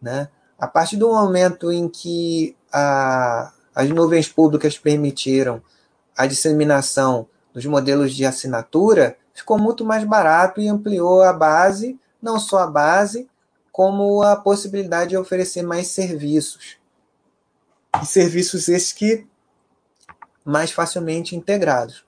[0.00, 0.28] Né?
[0.58, 5.62] A partir do momento em que a, as nuvens públicas permitiram
[6.16, 12.38] a disseminação dos modelos de assinatura, ficou muito mais barato e ampliou a base, não
[12.38, 13.28] só a base,
[13.70, 16.78] como a possibilidade de oferecer mais serviços.
[18.02, 19.26] E serviços esses que
[20.46, 22.06] mais facilmente integrados.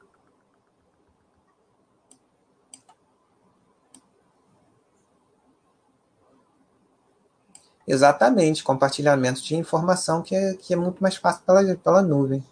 [7.87, 12.45] Exatamente, compartilhamento de informação que é, que é muito mais fácil pela, pela nuvem.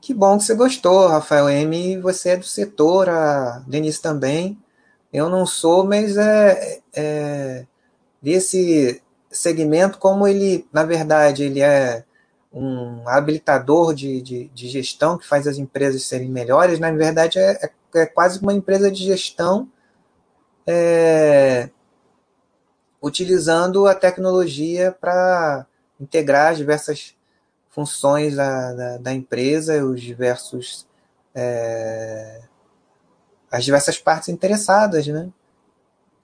[0.00, 2.00] Que bom que você gostou, Rafael M.
[2.00, 4.58] Você é do setor, a Denise também.
[5.12, 7.66] Eu não sou, mas é, é
[8.20, 9.01] desse
[9.32, 12.04] segmento, como ele, na verdade, ele é
[12.52, 17.52] um habilitador de, de, de gestão que faz as empresas serem melhores, na verdade é,
[17.64, 19.68] é, é quase uma empresa de gestão
[20.66, 21.70] é,
[23.02, 25.66] utilizando a tecnologia para
[25.98, 27.16] integrar as diversas
[27.70, 30.86] funções da, da, da empresa, os diversos
[31.34, 32.42] é,
[33.50, 35.28] as diversas partes interessadas, né?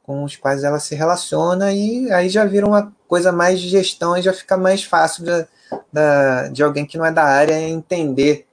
[0.02, 4.16] Com os quais ela se relaciona e aí já vira uma coisa mais de gestão
[4.16, 5.42] e já fica mais fácil de,
[5.92, 8.46] de, de alguém que não é da área entender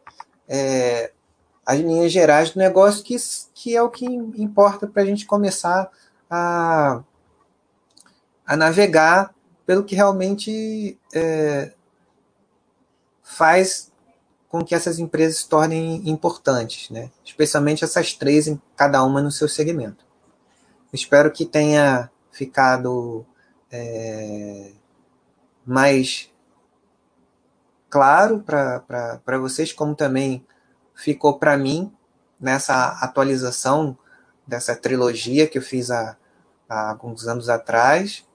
[0.48, 1.12] é,
[1.66, 3.16] as linhas gerais do negócio, que,
[3.54, 5.92] que é o que importa para a gente começar
[6.30, 7.04] a,
[8.48, 11.74] a navegar pelo que realmente é,
[13.22, 13.92] faz
[14.48, 17.12] com que essas empresas se tornem importantes, né?
[17.26, 20.06] especialmente essas três, cada uma no seu segmento.
[20.94, 23.26] Espero que tenha ficado
[23.76, 24.72] é,
[25.66, 26.32] mais
[27.90, 30.46] claro para vocês, como também
[30.94, 31.92] ficou para mim
[32.40, 33.98] nessa atualização
[34.48, 36.18] dessa trilogia que eu fiz há,
[36.70, 38.26] há alguns anos atrás.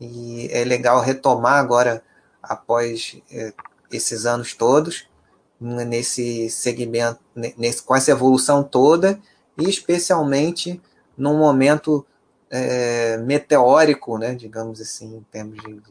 [0.00, 2.02] E é legal retomar agora,
[2.42, 3.52] após é,
[3.90, 5.08] esses anos todos,
[5.60, 7.20] nesse segmento,
[7.56, 9.20] nesse, com essa evolução toda,
[9.56, 10.82] e especialmente
[11.16, 12.04] num momento
[12.52, 15.82] é, meteórico, né, digamos assim, em termos de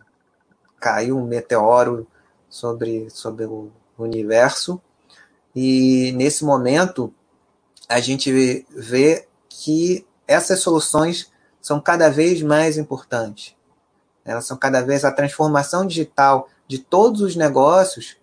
[0.79, 2.07] caiu um meteoro
[2.49, 4.81] sobre, sobre o universo,
[5.55, 7.13] e nesse momento
[7.89, 8.31] a gente
[8.69, 11.29] vê que essas soluções
[11.61, 13.55] são cada vez mais importantes.
[14.23, 18.17] Elas são cada vez a transformação digital de todos os negócios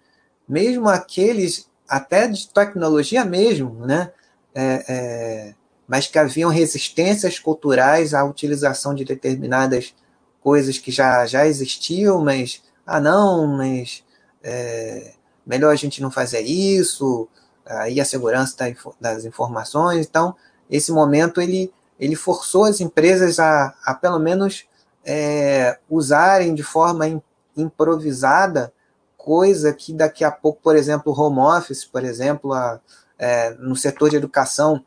[0.49, 4.11] mesmo aqueles até de tecnologia mesmo, né?
[4.55, 5.55] É, é,
[5.89, 9.95] mas que haviam resistências culturais à utilização de determinadas
[10.43, 14.05] coisas que já, já existiam, mas ah não, mas
[14.43, 15.15] é,
[15.47, 17.27] melhor a gente não fazer isso,
[17.65, 18.55] aí a segurança
[19.01, 20.07] das informações.
[20.07, 20.37] Então,
[20.71, 24.67] esse momento ele, ele forçou as empresas a, a pelo menos
[25.05, 27.23] é, usarem de forma
[27.57, 28.73] improvisada
[29.17, 32.81] coisa que daqui a pouco, por exemplo, home office, por exemplo, a,
[33.19, 34.85] é, no setor de educação,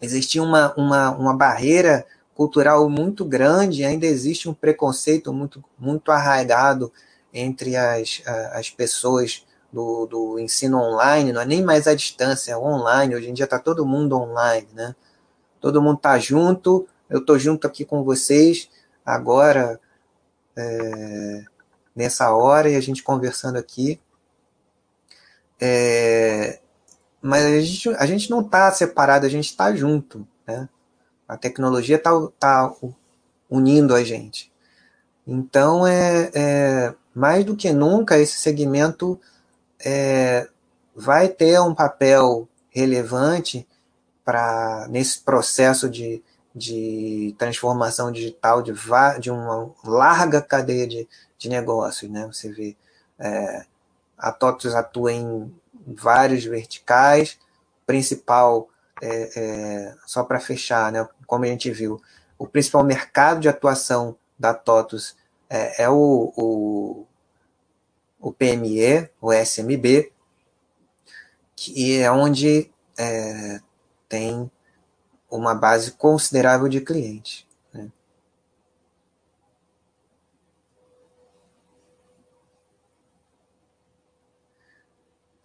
[0.00, 6.92] existia uma, uma, uma barreira cultural muito grande, ainda existe um preconceito muito, muito arraigado
[7.32, 8.22] entre as,
[8.52, 13.28] as pessoas do, do ensino online, não é nem mais à distância, é online, hoje
[13.28, 14.94] em dia está todo mundo online, né?
[15.60, 18.70] Todo mundo está junto, eu estou junto aqui com vocês,
[19.04, 19.80] agora
[20.56, 21.44] é,
[21.94, 24.00] nessa hora e a gente conversando aqui.
[25.60, 26.60] É,
[27.20, 30.26] mas a gente, a gente não está separado, a gente está junto.
[30.46, 30.68] Né?
[31.26, 32.72] A tecnologia está tá
[33.50, 34.52] unindo a gente.
[35.26, 39.20] Então, é, é, mais do que nunca, esse segmento
[39.84, 40.48] é,
[40.94, 43.66] vai ter um papel relevante
[44.24, 46.22] para nesse processo de,
[46.54, 48.72] de transformação digital de,
[49.20, 51.08] de uma larga cadeia de,
[51.38, 52.26] de negócios, né?
[52.26, 52.76] Você vê
[53.18, 53.64] é,
[54.16, 55.52] a TOTUS atua em
[55.96, 57.38] vários verticais,
[57.86, 58.68] principal,
[59.02, 61.08] é, é, só para fechar, né?
[61.26, 62.00] Como a gente viu,
[62.38, 65.16] o principal mercado de atuação da TOTUS
[65.50, 67.06] é, é o, o,
[68.20, 70.12] o, PME, o SMB,
[71.56, 73.60] que é onde é,
[74.08, 74.50] tem
[75.30, 77.47] uma base considerável de clientes.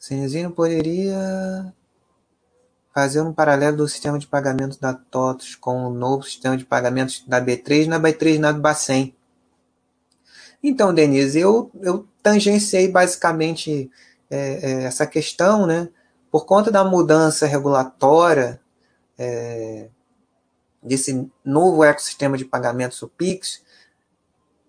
[0.03, 1.73] Cenezino poderia
[2.93, 7.23] fazer um paralelo do sistema de pagamento da TOTOS com o novo sistema de pagamentos
[7.25, 9.15] da B3 na B3 na do Bacen.
[10.61, 13.89] Então, Denise, eu, eu tangenciei basicamente
[14.29, 15.87] é, é, essa questão, né?
[16.29, 18.59] Por conta da mudança regulatória
[19.17, 19.87] é,
[20.81, 23.63] desse novo ecossistema de pagamentos, o Pix,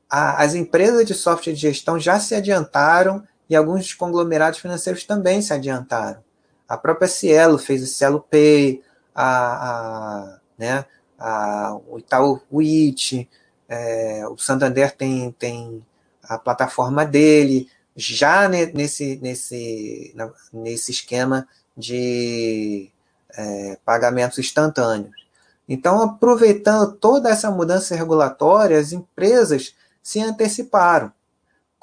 [0.09, 5.43] a, as empresas de software de gestão já se adiantaram e alguns conglomerados financeiros também
[5.43, 6.23] se adiantaram.
[6.69, 8.83] A própria Cielo fez o Cielo Pay,
[9.15, 10.85] a, a, né,
[11.19, 13.29] a, o Itaú WIT,
[13.69, 15.85] é, o Santander tem, tem
[16.23, 20.15] a plataforma dele, já nesse, nesse,
[20.53, 21.47] nesse esquema
[21.77, 22.91] de
[23.37, 25.25] é, pagamentos instantâneos.
[25.69, 31.11] Então, aproveitando toda essa mudança regulatória, as empresas se anteciparam.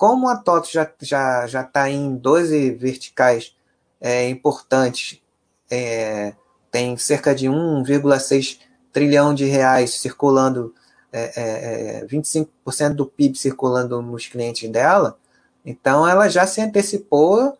[0.01, 3.55] Como a TOTO já está já, já tá em 12 verticais
[3.99, 5.21] é, importantes,
[5.69, 6.33] é,
[6.71, 8.61] tem cerca de 1,6
[8.91, 10.73] trilhão de reais circulando,
[11.13, 12.47] é, 25%
[12.79, 15.19] é, do PIB circulando nos clientes dela,
[15.63, 17.55] então ela já se antecipou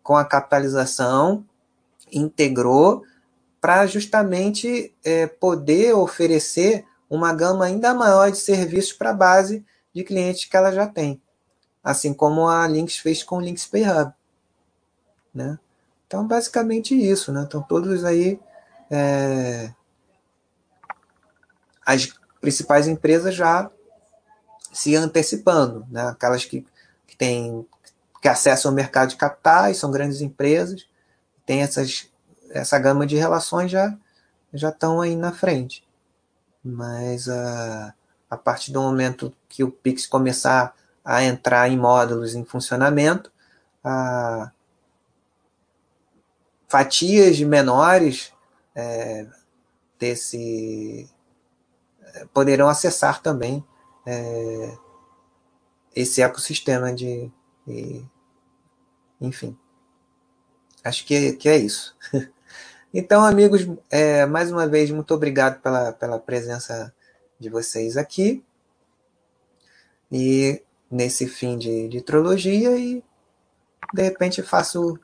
[0.00, 1.44] com a capitalização,
[2.12, 3.02] integrou
[3.60, 10.04] para justamente é, poder oferecer uma gama ainda maior de serviços para a base de
[10.04, 11.20] clientes que ela já tem,
[11.82, 14.12] assim como a Lynx fez com o Lynx Pay Hub.
[15.34, 15.58] Né?
[16.06, 17.32] Então, basicamente isso.
[17.32, 17.44] Né?
[17.46, 18.40] Então, todos aí.
[18.90, 19.72] É,
[21.86, 23.70] as principais empresas já
[24.72, 26.08] se antecipando, né?
[26.08, 26.66] aquelas que,
[27.06, 27.66] que têm
[28.22, 30.86] que acessam o mercado de capitais, são grandes empresas,
[31.46, 32.08] têm essas
[32.50, 33.96] essa gama de relações já
[34.52, 35.86] já estão aí na frente.
[36.62, 37.94] Mas a,
[38.28, 40.74] a partir do momento que o Pix começar
[41.10, 43.32] a entrar em módulos em funcionamento,
[43.82, 44.52] a,
[46.68, 48.32] fatias menores
[48.76, 49.26] é,
[49.98, 51.10] desse
[52.00, 53.64] é, poderão acessar também
[54.06, 54.78] é,
[55.96, 57.28] esse ecossistema de,
[57.66, 58.06] de
[59.20, 59.58] enfim
[60.84, 61.96] acho que, que é isso
[62.92, 66.92] Então, amigos, é, mais uma vez, muito obrigado pela, pela presença
[67.38, 68.44] de vocês aqui.
[70.10, 70.60] E
[70.90, 73.02] nesse fim de, de trilogia e
[73.94, 74.98] de repente faço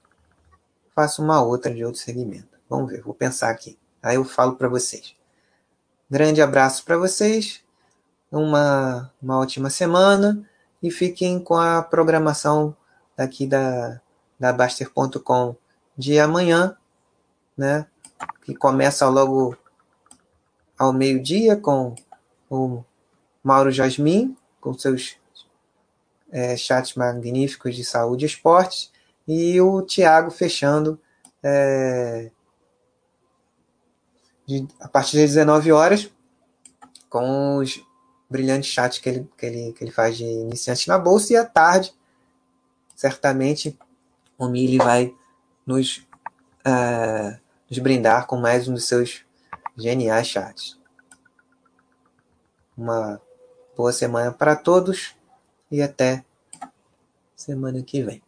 [0.94, 2.58] faço uma outra de outro segmento.
[2.68, 3.78] Vamos ver, vou pensar aqui.
[4.02, 5.14] Aí eu falo para vocês.
[6.10, 7.62] Grande abraço para vocês,
[8.30, 10.48] uma, uma ótima semana
[10.82, 12.74] e fiquem com a programação
[13.16, 14.00] daqui da,
[14.38, 15.56] da Baster.com
[15.96, 16.76] de amanhã
[17.56, 17.86] né?
[18.44, 19.56] Que começa logo
[20.78, 21.94] ao meio-dia com
[22.50, 22.84] o
[23.42, 25.16] Mauro Jasmin, com seus
[26.30, 28.92] é, chats magníficos de saúde e esportes,
[29.26, 31.00] e o Tiago fechando
[31.42, 32.30] é,
[34.46, 36.10] de, a partir das 19 horas
[37.08, 37.82] com os
[38.28, 41.44] brilhantes chats que ele, que ele, que ele faz de iniciante na bolsa, e à
[41.44, 41.94] tarde,
[42.94, 43.78] certamente,
[44.38, 45.14] o Mili vai
[45.66, 46.06] nos
[46.66, 47.38] uh,
[47.68, 49.24] nos brindar com mais um dos seus
[49.76, 50.78] geniais chats.
[52.76, 53.20] Uma
[53.76, 55.15] boa semana para todos
[55.76, 56.24] e até
[57.36, 58.22] semana que vem.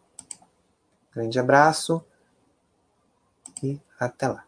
[1.11, 2.05] Grande abraço
[3.63, 4.48] e até lá.